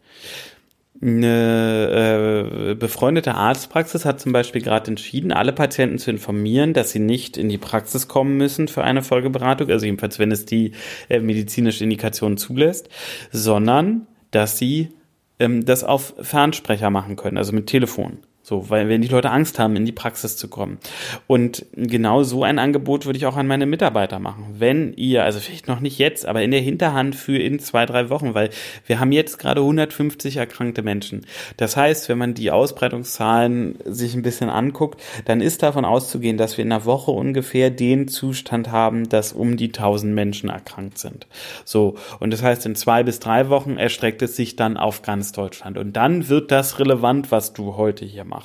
Eine 1.05 2.69
äh, 2.71 2.75
befreundete 2.75 3.35
Arztpraxis 3.35 4.05
hat 4.05 4.21
zum 4.21 4.33
Beispiel 4.33 4.63
gerade 4.63 4.89
entschieden, 4.89 5.33
alle 5.33 5.53
Patienten 5.53 5.99
zu 5.99 6.13
informieren, 6.13 6.75
dass 6.75 6.93
sie 6.93 7.01
nicht 7.01 7.37
in 7.37 7.49
die 7.49 7.59
Praxis 7.59 8.07
kommen 8.07 8.37
müssen 8.37 8.69
für 8.69 8.85
eine 8.85 9.03
Folgeberatung, 9.03 9.69
also 9.69 9.85
jedenfalls 9.85 10.21
wenn 10.21 10.31
es 10.31 10.45
die 10.45 10.73
äh, 11.09 11.19
medizinische 11.19 11.83
Indikation 11.83 12.37
zulässt, 12.37 12.89
sondern 13.33 14.07
dass 14.31 14.59
sie 14.59 14.91
ähm, 15.41 15.65
das 15.65 15.83
auf 15.83 16.15
Fernsprecher 16.21 16.91
machen 16.91 17.17
können, 17.17 17.37
also 17.37 17.53
mit 17.53 17.67
Telefon. 17.67 18.19
So, 18.53 18.69
weil 18.69 18.91
wenn 18.91 19.01
die 19.01 19.09
Leute 19.09 19.31
Angst 19.31 19.59
haben, 19.59 19.77
in 19.77 19.87
die 19.87 19.93
Praxis 19.93 20.37
zu 20.37 20.47
kommen. 20.47 20.77
Und 21.27 21.65
genau 21.73 22.23
so 22.23 22.45
ein 22.45 22.59
Angebot 22.59 23.07
würde 23.07 23.17
ich 23.17 23.25
auch 23.25 23.39
an 23.39 23.47
meine 23.47 23.65
Mitarbeiter 23.65 24.19
machen. 24.19 24.45
Wenn 24.59 24.93
ihr, 24.93 25.25
also 25.25 25.41
vielleicht 25.41 25.69
noch 25.69 25.81
nicht 25.81 25.97
jetzt, 25.97 26.27
aber 26.27 26.43
in 26.43 26.51
der 26.51 26.61
Hinterhand 26.61 27.17
für 27.17 27.39
in 27.39 27.61
zwei, 27.61 27.87
drei 27.87 28.11
Wochen, 28.11 28.35
weil 28.35 28.51
wir 28.85 29.01
haben 29.01 29.11
jetzt 29.11 29.39
gerade 29.39 29.63
150 29.63 30.37
erkrankte 30.37 30.83
Menschen. 30.83 31.25
Das 31.57 31.79
heißt, 31.79 32.11
wenn 32.11 32.19
man 32.19 32.35
die 32.35 32.51
Ausbreitungszahlen 32.51 33.79
sich 33.87 34.15
ein 34.15 34.21
bisschen 34.21 34.51
anguckt, 34.51 35.01
dann 35.25 35.41
ist 35.41 35.63
davon 35.63 35.87
auszugehen, 35.87 36.37
dass 36.37 36.59
wir 36.59 36.67
in 36.67 36.73
einer 36.73 36.85
Woche 36.85 37.11
ungefähr 37.11 37.71
den 37.71 38.07
Zustand 38.07 38.71
haben, 38.71 39.09
dass 39.09 39.33
um 39.33 39.57
die 39.57 39.69
1000 39.69 40.15
Menschen 40.15 40.51
erkrankt 40.51 40.99
sind. 40.99 41.27
So. 41.65 41.95
Und 42.21 42.35
das 42.35 42.43
heißt, 42.43 42.67
in 42.67 42.75
zwei 42.75 43.03
bis 43.03 43.19
drei 43.19 43.49
Wochen 43.49 43.79
erstreckt 43.79 44.21
es 44.21 44.37
sich 44.37 44.57
dann 44.57 44.77
auf 44.77 45.01
ganz 45.01 45.33
Deutschland. 45.33 45.79
Und 45.79 45.95
dann 45.95 46.29
wird 46.29 46.51
das 46.51 46.79
relevant, 46.79 47.33
was 47.33 47.55
du 47.55 47.79
heute 47.79 48.05
hier 48.05 48.25
machst. 48.25 48.42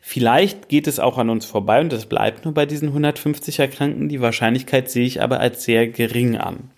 Vielleicht 0.00 0.68
geht 0.68 0.86
es 0.86 1.00
auch 1.00 1.18
an 1.18 1.28
uns 1.28 1.44
vorbei 1.44 1.80
und 1.80 1.92
es 1.92 2.06
bleibt 2.06 2.44
nur 2.44 2.54
bei 2.54 2.64
diesen 2.64 2.88
150 2.88 3.58
Erkrankten. 3.58 4.08
Die 4.08 4.20
Wahrscheinlichkeit 4.20 4.90
sehe 4.90 5.04
ich 5.06 5.20
aber 5.20 5.40
als 5.40 5.64
sehr 5.64 5.86
gering 5.88 6.36
an. 6.36 6.70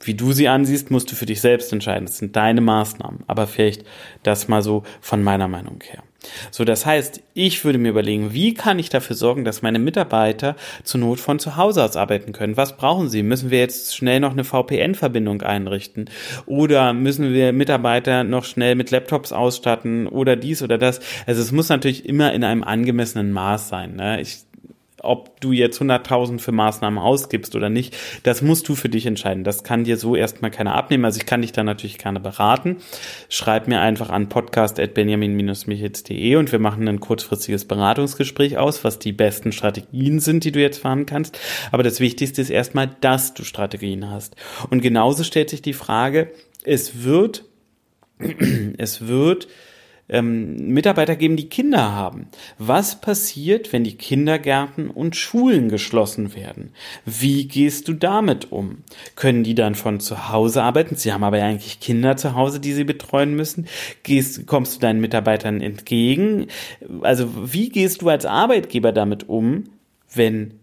Wie 0.00 0.14
du 0.14 0.32
sie 0.32 0.48
ansiehst, 0.48 0.90
musst 0.90 1.10
du 1.10 1.16
für 1.16 1.26
dich 1.26 1.40
selbst 1.40 1.72
entscheiden. 1.72 2.06
Das 2.06 2.18
sind 2.18 2.36
deine 2.36 2.60
Maßnahmen. 2.60 3.24
Aber 3.26 3.46
vielleicht 3.46 3.84
das 4.22 4.48
mal 4.48 4.62
so 4.62 4.84
von 5.00 5.22
meiner 5.22 5.48
Meinung 5.48 5.82
her. 5.82 6.02
So, 6.50 6.64
das 6.64 6.86
heißt, 6.86 7.20
ich 7.34 7.64
würde 7.64 7.78
mir 7.78 7.90
überlegen, 7.90 8.32
wie 8.32 8.54
kann 8.54 8.78
ich 8.78 8.88
dafür 8.88 9.16
sorgen, 9.16 9.44
dass 9.44 9.62
meine 9.62 9.78
Mitarbeiter 9.78 10.56
zur 10.82 11.00
Not 11.00 11.20
von 11.20 11.38
zu 11.38 11.56
Hause 11.56 11.84
aus 11.84 11.96
arbeiten 11.96 12.32
können? 12.32 12.56
Was 12.56 12.76
brauchen 12.76 13.08
sie? 13.08 13.22
Müssen 13.22 13.50
wir 13.50 13.58
jetzt 13.58 13.96
schnell 13.96 14.20
noch 14.20 14.32
eine 14.32 14.44
VPN-Verbindung 14.44 15.42
einrichten? 15.42 16.10
Oder 16.46 16.92
müssen 16.92 17.32
wir 17.32 17.52
Mitarbeiter 17.52 18.24
noch 18.24 18.44
schnell 18.44 18.74
mit 18.74 18.90
Laptops 18.90 19.32
ausstatten 19.32 20.06
oder 20.06 20.36
dies 20.36 20.62
oder 20.62 20.78
das? 20.78 21.00
Also 21.26 21.42
es 21.42 21.52
muss 21.52 21.68
natürlich 21.68 22.08
immer 22.08 22.32
in 22.32 22.44
einem 22.44 22.64
angemessenen 22.64 23.32
Maß 23.32 23.68
sein. 23.68 23.96
Ne? 23.96 24.20
Ich 24.20 24.43
ob 25.04 25.40
du 25.40 25.52
jetzt 25.52 25.80
100.000 25.80 26.38
für 26.38 26.52
Maßnahmen 26.52 26.98
ausgibst 26.98 27.54
oder 27.54 27.68
nicht, 27.68 27.96
das 28.22 28.42
musst 28.42 28.68
du 28.68 28.74
für 28.74 28.88
dich 28.88 29.06
entscheiden. 29.06 29.44
Das 29.44 29.64
kann 29.64 29.84
dir 29.84 29.96
so 29.96 30.16
erstmal 30.16 30.50
keiner 30.50 30.74
abnehmen. 30.74 31.04
Also 31.04 31.18
ich 31.18 31.26
kann 31.26 31.42
dich 31.42 31.52
da 31.52 31.62
natürlich 31.62 31.98
gerne 31.98 32.20
beraten. 32.20 32.78
Schreib 33.28 33.68
mir 33.68 33.80
einfach 33.80 34.10
an 34.10 34.28
podcast.benjamin-michitz.de 34.28 36.36
und 36.36 36.52
wir 36.52 36.58
machen 36.58 36.88
ein 36.88 37.00
kurzfristiges 37.00 37.66
Beratungsgespräch 37.66 38.58
aus, 38.58 38.84
was 38.84 38.98
die 38.98 39.12
besten 39.12 39.52
Strategien 39.52 40.20
sind, 40.20 40.44
die 40.44 40.52
du 40.52 40.60
jetzt 40.60 40.78
fahren 40.78 41.06
kannst. 41.06 41.38
Aber 41.70 41.82
das 41.82 42.00
Wichtigste 42.00 42.42
ist 42.42 42.50
erstmal, 42.50 42.90
dass 43.00 43.34
du 43.34 43.44
Strategien 43.44 44.10
hast. 44.10 44.36
Und 44.70 44.80
genauso 44.80 45.24
stellt 45.24 45.50
sich 45.50 45.62
die 45.62 45.72
Frage, 45.72 46.30
es 46.64 47.04
wird, 47.04 47.44
es 48.78 49.06
wird 49.06 49.48
ähm, 50.08 50.68
Mitarbeiter 50.68 51.16
geben, 51.16 51.36
die 51.36 51.48
Kinder 51.48 51.92
haben. 51.92 52.28
Was 52.58 53.00
passiert, 53.00 53.72
wenn 53.72 53.84
die 53.84 53.96
Kindergärten 53.96 54.90
und 54.90 55.16
Schulen 55.16 55.68
geschlossen 55.68 56.34
werden? 56.34 56.70
Wie 57.04 57.48
gehst 57.48 57.88
du 57.88 57.94
damit 57.94 58.52
um? 58.52 58.78
Können 59.16 59.44
die 59.44 59.54
dann 59.54 59.74
von 59.74 60.00
zu 60.00 60.30
Hause 60.30 60.62
arbeiten? 60.62 60.96
Sie 60.96 61.12
haben 61.12 61.24
aber 61.24 61.38
ja 61.38 61.46
eigentlich 61.46 61.80
Kinder 61.80 62.16
zu 62.16 62.34
Hause, 62.34 62.60
die 62.60 62.72
sie 62.72 62.84
betreuen 62.84 63.34
müssen. 63.34 63.66
Gehst, 64.02 64.46
kommst 64.46 64.76
du 64.76 64.80
deinen 64.80 65.00
Mitarbeitern 65.00 65.60
entgegen? 65.60 66.48
Also 67.02 67.52
wie 67.52 67.70
gehst 67.70 68.02
du 68.02 68.08
als 68.08 68.26
Arbeitgeber 68.26 68.92
damit 68.92 69.28
um, 69.28 69.64
wenn 70.12 70.60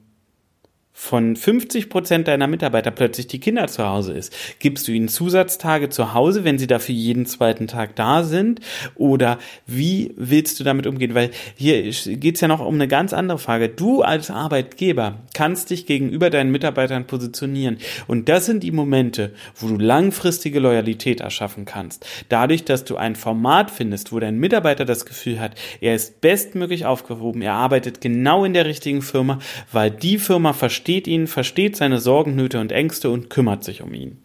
von 1.02 1.36
50 1.36 1.90
Prozent 1.90 2.28
deiner 2.28 2.46
Mitarbeiter 2.46 2.92
plötzlich 2.92 3.26
die 3.26 3.40
Kinder 3.40 3.68
zu 3.68 3.84
Hause 3.84 4.14
ist? 4.14 4.32
Gibst 4.60 4.88
du 4.88 4.92
ihnen 4.92 5.08
Zusatztage 5.08 5.90
zu 5.90 6.14
Hause, 6.14 6.44
wenn 6.44 6.60
sie 6.60 6.68
dafür 6.68 6.94
jeden 6.94 7.26
zweiten 7.26 7.66
Tag 7.66 7.96
da 7.96 8.22
sind? 8.22 8.60
Oder 8.94 9.40
wie 9.66 10.14
willst 10.16 10.60
du 10.60 10.64
damit 10.64 10.86
umgehen? 10.86 11.16
Weil 11.16 11.32
hier 11.56 11.82
geht 11.82 12.36
es 12.36 12.42
ja 12.42 12.48
noch 12.48 12.64
um 12.64 12.76
eine 12.76 12.88
ganz 12.88 13.14
andere 13.14 13.40
Frage. 13.40 13.68
Du 13.68 14.04
als 14.04 14.30
Arbeitgeber 14.30 15.18
kannst 15.34 15.72
dich 15.72 15.88
gegenüber 15.88 16.30
deinen 16.30 16.52
Mitarbeitern 16.52 17.08
positionieren. 17.08 17.80
Und 18.06 18.30
das 18.30 18.46
sind 18.46 18.62
die 18.62 18.72
Momente, 18.72 19.34
wo 19.56 19.70
du 19.70 19.78
langfristige 19.78 20.60
Loyalität 20.60 21.20
erschaffen 21.20 21.66
kannst. 21.66 22.06
Dadurch, 22.30 22.64
dass 22.64 22.86
du 22.86 22.96
ein 22.98 23.16
Format 23.16 23.72
findest, 23.72 24.12
wo 24.12 24.20
dein 24.20 24.38
Mitarbeiter 24.38 24.86
das 24.86 25.08
Gefühl 25.08 25.40
hat, 25.40 25.56
er 25.82 25.96
ist 25.96 26.22
bestmöglich 26.22 26.86
aufgehoben, 26.86 27.42
er 27.42 27.54
arbeitet 27.54 28.02
genau 28.02 28.46
in 28.46 28.54
der 28.54 28.66
richtigen 28.66 29.02
Firma, 29.02 29.40
weil 29.72 29.90
die 29.90 30.20
Firma 30.20 30.54
versteht, 30.54 30.91
versteht 30.92 31.08
ihn, 31.08 31.28
versteht 31.28 31.78
seine 31.78 32.00
Sorgen, 32.00 32.36
Nöte 32.36 32.60
und 32.60 32.74
Ängste 32.74 33.10
und 33.10 33.30
kümmert 33.30 33.64
sich 33.64 33.82
um 33.82 33.94
ihn. 33.94 34.18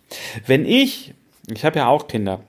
Wenn 0.46 0.66
ich, 0.66 1.14
ich 1.48 1.64
habe 1.64 1.78
ja 1.78 1.86
auch 1.86 2.08
Kinder, 2.08 2.40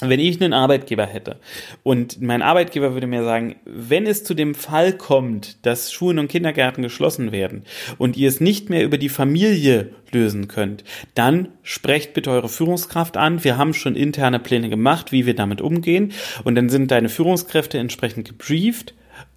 wenn 0.00 0.18
ich 0.18 0.42
einen 0.42 0.52
Arbeitgeber 0.52 1.06
hätte 1.06 1.36
und 1.84 2.20
mein 2.20 2.42
Arbeitgeber 2.42 2.94
würde 2.94 3.06
mir 3.06 3.22
sagen, 3.22 3.54
wenn 3.64 4.04
es 4.04 4.24
zu 4.24 4.34
dem 4.34 4.56
Fall 4.56 4.94
kommt, 4.94 5.64
dass 5.64 5.92
Schulen 5.92 6.18
und 6.18 6.26
Kindergärten 6.26 6.82
geschlossen 6.82 7.30
werden 7.30 7.62
und 7.98 8.16
ihr 8.16 8.28
es 8.28 8.40
nicht 8.40 8.68
mehr 8.68 8.82
über 8.82 8.98
die 8.98 9.08
Familie 9.08 9.90
lösen 10.10 10.48
könnt, 10.48 10.82
dann 11.14 11.46
sprecht 11.62 12.14
bitte 12.14 12.32
eure 12.32 12.48
Führungskraft 12.48 13.16
an. 13.16 13.44
Wir 13.44 13.58
haben 13.58 13.74
schon 13.74 13.94
interne 13.94 14.40
Pläne 14.40 14.70
gemacht, 14.70 15.12
wie 15.12 15.24
wir 15.24 15.36
damit 15.36 15.60
umgehen 15.60 16.10
und 16.42 16.56
dann 16.56 16.68
sind 16.68 16.90
deine 16.90 17.08
Führungskräfte 17.08 17.78
entsprechend 17.78 18.26
gebrieft 18.26 18.94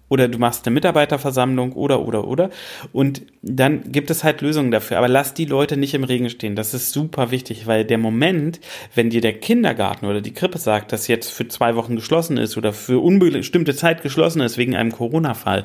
oder 0.08 0.28
du 0.28 0.38
machst 0.38 0.66
eine 0.66 0.74
Mitarbeiterversammlung 0.74 1.72
oder 1.72 2.00
oder 2.06 2.26
oder 2.26 2.50
und 2.92 3.22
dann 3.42 3.92
gibt 3.92 4.10
es 4.10 4.24
halt 4.24 4.40
Lösungen 4.40 4.70
dafür. 4.70 4.98
Aber 4.98 5.08
lass 5.08 5.34
die 5.34 5.44
Leute 5.44 5.76
nicht 5.76 5.94
im 5.94 6.04
Regen 6.04 6.30
stehen. 6.30 6.56
Das 6.56 6.74
ist 6.74 6.92
super 6.92 7.30
wichtig, 7.30 7.66
weil 7.66 7.84
der 7.84 7.98
Moment, 7.98 8.60
wenn 8.94 9.10
dir 9.10 9.20
der 9.20 9.34
Kindergarten 9.34 10.06
oder 10.06 10.20
die 10.20 10.32
Krippe 10.32 10.58
sagt, 10.58 10.92
dass 10.92 11.08
jetzt 11.08 11.30
für 11.30 11.46
zwei 11.48 11.76
Wochen 11.76 11.96
geschlossen 11.96 12.36
ist 12.36 12.56
oder 12.56 12.72
für 12.72 13.00
unbestimmte 13.00 13.74
Zeit 13.74 14.02
geschlossen 14.02 14.40
ist 14.40 14.58
wegen 14.58 14.74
einem 14.74 14.92
Corona-Fall, 14.92 15.64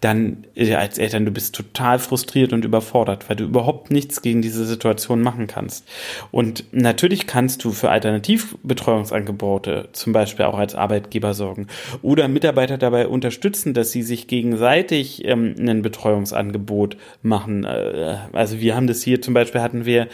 dann 0.00 0.46
ja, 0.54 0.78
als 0.78 0.98
Eltern, 0.98 1.24
du 1.24 1.30
bist 1.30 1.54
total 1.54 1.98
frustriert 1.98 2.52
und 2.52 2.64
überfordert, 2.64 3.28
weil 3.28 3.36
du 3.36 3.44
überhaupt 3.44 3.90
nichts 3.90 4.22
gegen 4.22 4.42
diese 4.42 4.64
Situation 4.66 5.22
machen 5.22 5.46
kannst. 5.46 5.88
Und 6.30 6.64
natürlich 6.72 7.26
kannst 7.26 7.64
du 7.64 7.72
für 7.72 7.90
Alternativbetreuungsangebote 7.90 9.88
zum 9.92 10.12
Beispiel 10.12 10.44
auch 10.44 10.58
als 10.58 10.74
Arbeitgeber 10.74 11.34
sorgen 11.34 11.66
oder 12.02 12.28
Mitarbeiter 12.28 12.78
dabei 12.78 13.08
unterstützen, 13.08 13.74
dass 13.82 13.90
sie 13.90 14.04
sich 14.04 14.28
gegenseitig 14.28 15.24
ähm, 15.24 15.56
ein 15.58 15.82
Betreuungsangebot 15.82 16.96
machen. 17.20 17.64
Äh, 17.64 18.16
also 18.32 18.60
wir 18.60 18.76
haben 18.76 18.86
das 18.86 19.02
hier 19.02 19.20
zum 19.20 19.34
Beispiel 19.34 19.60
hatten 19.60 19.84
wir 19.84 20.06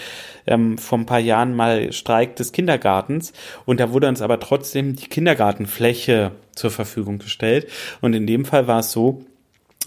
ähm, 0.47 0.79
vor 0.79 0.99
ein 0.99 1.05
paar 1.05 1.19
Jahren 1.19 1.55
mal 1.55 1.93
Streik 1.93 2.35
des 2.37 2.53
Kindergartens 2.53 3.35
und 3.67 3.79
da 3.79 3.93
wurde 3.93 4.09
uns 4.09 4.23
aber 4.23 4.41
trotzdem 4.41 4.97
die 4.97 5.09
Kindergartenfläche 5.09 6.33
zur 6.55 6.71
Verfügung 6.71 7.19
gestellt. 7.19 7.69
Und 8.01 8.15
in 8.15 8.27
dem 8.27 8.47
Fall 8.47 8.67
war 8.67 8.81
es 8.81 8.91
so, 8.91 9.21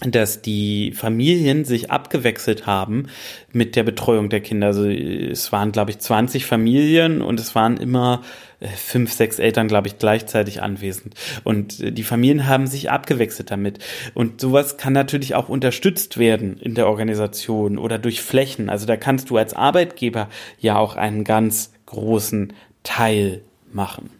dass 0.06 0.42
die 0.42 0.92
Familien 0.92 1.64
sich 1.64 1.90
abgewechselt 1.90 2.66
haben 2.66 3.06
mit 3.52 3.76
der 3.76 3.84
Betreuung 3.84 4.28
der 4.28 4.40
Kinder. 4.40 4.68
Also 4.68 4.88
es 4.88 5.52
waren, 5.52 5.72
glaube 5.72 5.90
ich, 5.90 5.98
20 5.98 6.46
Familien 6.46 7.22
und 7.22 7.38
es 7.38 7.54
waren 7.54 7.76
immer 7.76 8.22
äh, 8.60 8.68
fünf, 8.68 9.12
sechs 9.12 9.38
Eltern, 9.38 9.68
glaube 9.68 9.88
ich, 9.88 9.98
gleichzeitig 9.98 10.62
anwesend. 10.62 11.14
Und 11.44 11.80
äh, 11.80 11.92
die 11.92 12.04
Familien 12.04 12.46
haben 12.46 12.66
sich 12.66 12.90
abgewechselt 12.90 13.50
damit. 13.50 13.78
Und 14.14 14.40
sowas 14.40 14.76
kann 14.76 14.92
natürlich 14.92 15.34
auch 15.34 15.48
unterstützt 15.48 16.18
werden 16.18 16.58
in 16.58 16.74
der 16.74 16.88
Organisation 16.88 17.78
oder 17.78 17.98
durch 17.98 18.22
Flächen. 18.22 18.70
Also 18.70 18.86
da 18.86 18.96
kannst 18.96 19.30
du 19.30 19.36
als 19.36 19.54
Arbeitgeber 19.54 20.28
ja 20.60 20.78
auch 20.78 20.96
einen 20.96 21.24
ganz 21.24 21.72
großen 21.86 22.52
Teil 22.82 23.42
machen. 23.72 24.10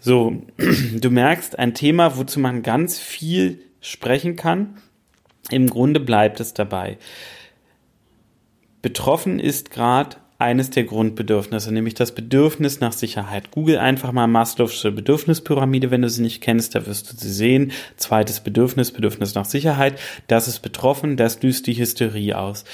So, 0.00 0.42
du 0.94 1.10
merkst 1.10 1.58
ein 1.58 1.74
Thema, 1.74 2.16
wozu 2.16 2.40
man 2.40 2.62
ganz 2.62 2.98
viel 2.98 3.60
sprechen 3.82 4.36
kann. 4.36 4.78
Im 5.50 5.68
Grunde 5.68 6.00
bleibt 6.00 6.40
es 6.40 6.54
dabei. 6.54 6.96
Betroffen 8.80 9.38
ist 9.38 9.70
gerade 9.70 10.16
eines 10.42 10.70
der 10.70 10.84
Grundbedürfnisse, 10.84 11.72
nämlich 11.72 11.94
das 11.94 12.12
Bedürfnis 12.12 12.80
nach 12.80 12.92
Sicherheit. 12.92 13.50
Google 13.50 13.78
einfach 13.78 14.12
mal 14.12 14.26
Maslow'sche 14.26 14.90
Bedürfnispyramide, 14.90 15.90
wenn 15.90 16.02
du 16.02 16.10
sie 16.10 16.22
nicht 16.22 16.40
kennst, 16.42 16.74
da 16.74 16.86
wirst 16.86 17.12
du 17.12 17.16
sie 17.16 17.32
sehen. 17.32 17.72
Zweites 17.96 18.40
Bedürfnis, 18.40 18.90
Bedürfnis 18.90 19.34
nach 19.34 19.44
Sicherheit. 19.44 19.98
Das 20.26 20.48
ist 20.48 20.60
betroffen, 20.60 21.16
das 21.16 21.42
löst 21.42 21.66
die 21.66 21.74
Hysterie 21.74 22.36
aus. 22.36 22.64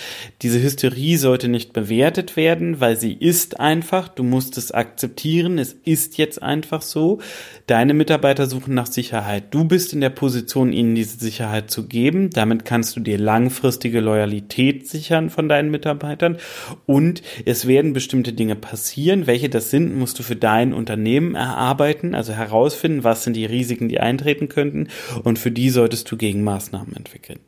Diese 0.42 0.62
Hysterie 0.62 1.18
sollte 1.18 1.48
nicht 1.48 1.72
bewertet 1.72 2.36
werden, 2.36 2.80
weil 2.80 2.98
sie 2.98 3.12
ist 3.12 3.60
einfach. 3.60 4.08
Du 4.08 4.22
musst 4.22 4.58
es 4.58 4.72
akzeptieren. 4.72 5.58
Es 5.58 5.74
ist 5.84 6.18
jetzt 6.18 6.42
einfach 6.42 6.82
so. 6.82 7.20
Deine 7.66 7.94
Mitarbeiter 7.94 8.46
suchen 8.46 8.74
nach 8.74 8.86
Sicherheit. 8.86 9.44
Du 9.50 9.64
bist 9.64 9.92
in 9.92 10.00
der 10.00 10.10
Position, 10.10 10.72
ihnen 10.72 10.94
diese 10.94 11.18
Sicherheit 11.18 11.70
zu 11.70 11.86
geben. 11.86 12.30
Damit 12.30 12.64
kannst 12.64 12.96
du 12.96 13.00
dir 13.00 13.18
langfristige 13.18 14.00
Loyalität 14.00 14.88
sichern 14.88 15.30
von 15.30 15.48
deinen 15.48 15.70
Mitarbeitern 15.70 16.38
und 16.86 17.22
es 17.44 17.57
es 17.58 17.66
werden 17.66 17.92
bestimmte 17.92 18.32
Dinge 18.32 18.54
passieren. 18.54 19.26
Welche 19.26 19.48
das 19.48 19.70
sind, 19.70 19.96
musst 19.96 20.16
du 20.18 20.22
für 20.22 20.36
dein 20.36 20.72
Unternehmen 20.72 21.34
erarbeiten, 21.34 22.14
also 22.14 22.32
herausfinden, 22.32 23.02
was 23.02 23.24
sind 23.24 23.34
die 23.34 23.46
Risiken, 23.46 23.88
die 23.88 23.98
eintreten 23.98 24.48
könnten 24.48 24.88
und 25.24 25.40
für 25.40 25.50
die 25.50 25.70
solltest 25.70 26.08
du 26.10 26.16
Gegenmaßnahmen 26.16 26.94
entwickeln. 26.94 27.40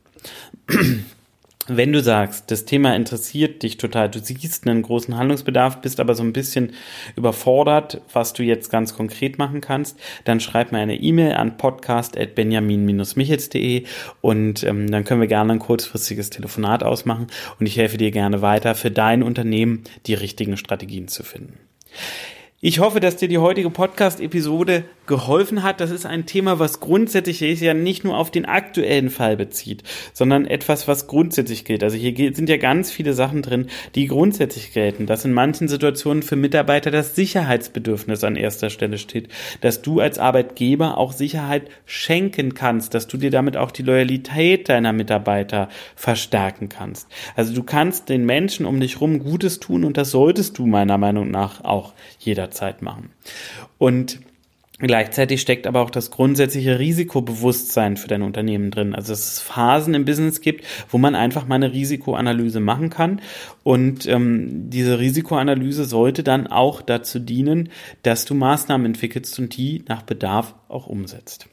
Wenn 1.72 1.92
du 1.92 2.02
sagst, 2.02 2.50
das 2.50 2.64
Thema 2.64 2.96
interessiert 2.96 3.62
dich 3.62 3.76
total, 3.76 4.11
du 4.11 4.18
siehst 4.18 4.66
einen 4.66 4.83
großen 4.83 5.16
Handlungsbedarf, 5.16 5.80
bist 5.80 6.00
aber 6.00 6.16
so 6.16 6.24
ein 6.24 6.33
bisschen 6.33 6.72
überfordert, 7.14 8.00
was 8.12 8.33
du 8.33 8.42
jetzt 8.42 8.70
ganz 8.70 8.96
konkret 8.96 9.38
machen 9.38 9.61
kannst, 9.61 9.96
dann 10.24 10.40
schreib 10.40 10.72
mir 10.72 10.78
eine 10.78 10.96
E-Mail 10.96 11.35
an 11.35 11.59
podcast.benjamin-michels.de 11.59 13.85
und 14.20 14.64
ähm, 14.64 14.90
dann 14.90 15.04
können 15.04 15.20
wir 15.20 15.28
gerne 15.28 15.52
ein 15.52 15.61
kurzfristiges 15.61 16.30
Telefonat 16.30 16.83
ausmachen 16.83 17.28
und 17.61 17.66
ich 17.66 17.76
helfe 17.76 17.98
dir 17.98 18.11
gerne 18.11 18.42
weiter, 18.42 18.74
für 18.74 18.90
dein 18.90 19.22
Unternehmen 19.22 19.85
die 20.06 20.14
richtigen 20.14 20.56
Strategien 20.56 21.06
zu 21.06 21.22
finden. 21.22 21.56
Ich 22.62 22.79
hoffe, 22.79 23.01
dass 23.01 23.16
dir 23.16 23.29
die 23.29 23.38
heutige 23.38 23.70
Podcast-Episode 23.70 24.85
geholfen 25.07 25.62
hat. 25.62 25.81
Das 25.81 25.90
ist 25.90 26.05
ein 26.05 26.27
Thema, 26.27 26.59
was 26.59 26.79
grundsätzlich 26.79 27.40
ja 27.40 27.73
nicht 27.73 28.05
nur 28.05 28.18
auf 28.18 28.31
den 28.31 28.44
aktuellen 28.44 29.09
Fall 29.09 29.38
bezieht, 29.38 29.83
sondern 30.12 30.46
etwas, 30.46 30.87
was 30.87 31.07
grundsätzlich 31.07 31.64
gilt. 31.64 31.83
Also 31.83 31.96
hier 31.96 32.35
sind 32.35 32.51
ja 32.51 32.59
ganz 32.59 32.90
viele 32.90 33.14
Sachen 33.14 33.40
drin, 33.40 33.68
die 33.94 34.09
grundsätzlich 34.09 34.75
gelten, 34.75 35.07
dass 35.07 35.25
in 35.25 35.33
manchen 35.33 35.68
Situationen 35.68 36.23
für 36.23 36.37
Mitarbeiter 36.37 36.90
das 36.90 37.16
Sicherheitsbedürfnis 37.16 38.25
an 38.25 38.37
erster 38.37 38.68
Stelle 38.68 38.99
steht, 38.99 39.31
dass 39.62 39.81
du 39.81 40.01
als 40.01 40.18
Arbeitgeber 40.18 40.99
auch 40.99 41.12
Sicherheit 41.12 41.70
schenken 41.87 42.53
kannst, 42.53 42.92
dass 42.92 43.07
du 43.07 43.16
dir 43.16 43.31
damit 43.31 43.57
auch 43.57 43.70
die 43.70 43.85
Loyalität 43.85 44.68
deiner 44.68 44.92
Mitarbeiter 44.92 45.70
verstärken 45.96 46.68
kannst. 46.68 47.09
Also 47.35 47.55
du 47.55 47.62
kannst 47.62 48.11
den 48.11 48.27
Menschen 48.27 48.66
um 48.66 48.79
dich 48.79 49.01
rum 49.01 49.18
Gutes 49.18 49.61
tun 49.61 49.83
und 49.83 49.96
das 49.96 50.11
solltest 50.11 50.59
du 50.59 50.66
meiner 50.66 50.99
Meinung 50.99 51.31
nach 51.31 51.64
auch 51.64 51.94
jeder 52.18 52.50
Zeit 52.51 52.83
machen. 52.83 53.11
Und 53.79 54.21
Gleichzeitig 54.83 55.43
steckt 55.43 55.67
aber 55.67 55.83
auch 55.83 55.91
das 55.91 56.11
grundsätzliche 56.11 56.79
Risikobewusstsein 56.79 57.99
für 57.99 58.09
dein 58.09 58.23
Unternehmen 58.23 58.71
drin. 58.71 58.95
Also 58.95 59.13
dass 59.13 59.33
es 59.33 59.41
Phasen 59.41 59.93
im 59.93 60.07
Business 60.07 60.41
gibt, 60.41 60.65
wo 60.89 60.97
man 60.97 61.15
einfach 61.15 61.47
mal 61.47 61.57
eine 61.57 61.73
Risikoanalyse 61.73 62.61
machen 62.61 62.89
kann. 62.89 63.21
Und 63.63 64.07
ähm, 64.07 64.71
diese 64.71 64.99
Risikoanalyse 64.99 65.85
sollte 65.85 66.23
dann 66.23 66.47
auch 66.47 66.81
dazu 66.81 67.19
dienen, 67.19 67.69
dass 68.03 68.25
du 68.25 68.35
Maßnahmen 68.35 68.87
entwickelst 68.87 69.39
und 69.39 69.55
die 69.55 69.85
nach 69.87 70.01
Bedarf 70.01 70.55
auch 70.70 70.87
umsetzt. 70.87 71.48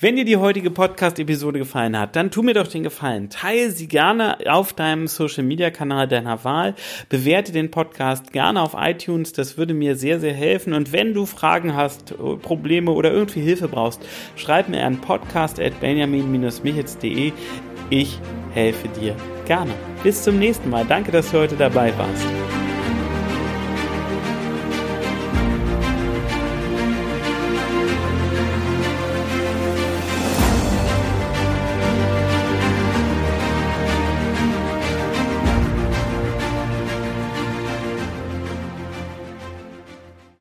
Wenn 0.00 0.16
dir 0.16 0.24
die 0.24 0.36
heutige 0.36 0.70
Podcast-Episode 0.70 1.58
gefallen 1.58 1.98
hat, 1.98 2.14
dann 2.16 2.30
tu 2.30 2.42
mir 2.42 2.54
doch 2.54 2.68
den 2.68 2.82
Gefallen. 2.82 3.28
Teile 3.30 3.70
sie 3.70 3.88
gerne 3.88 4.38
auf 4.46 4.72
deinem 4.72 5.06
Social-Media-Kanal 5.06 6.08
deiner 6.08 6.44
Wahl. 6.44 6.74
Bewerte 7.08 7.52
den 7.52 7.70
Podcast 7.70 8.32
gerne 8.32 8.62
auf 8.62 8.74
iTunes. 8.78 9.32
Das 9.32 9.58
würde 9.58 9.74
mir 9.74 9.96
sehr, 9.96 10.20
sehr 10.20 10.34
helfen. 10.34 10.72
Und 10.72 10.92
wenn 10.92 11.12
du 11.14 11.26
Fragen 11.26 11.74
hast, 11.74 12.14
Probleme 12.42 12.92
oder 12.92 13.12
irgendwie 13.12 13.40
Hilfe 13.40 13.66
brauchst, 13.68 14.00
schreib 14.36 14.68
mir 14.68 14.84
an 14.84 15.00
podcast.benjamin-michitz.de. 15.00 17.32
Ich 17.90 18.18
helfe 18.52 18.88
dir 18.88 19.14
gerne. 19.46 19.72
Bis 20.02 20.22
zum 20.22 20.38
nächsten 20.38 20.70
Mal. 20.70 20.86
Danke, 20.86 21.12
dass 21.12 21.30
du 21.30 21.38
heute 21.38 21.56
dabei 21.56 21.92
warst. 21.98 22.24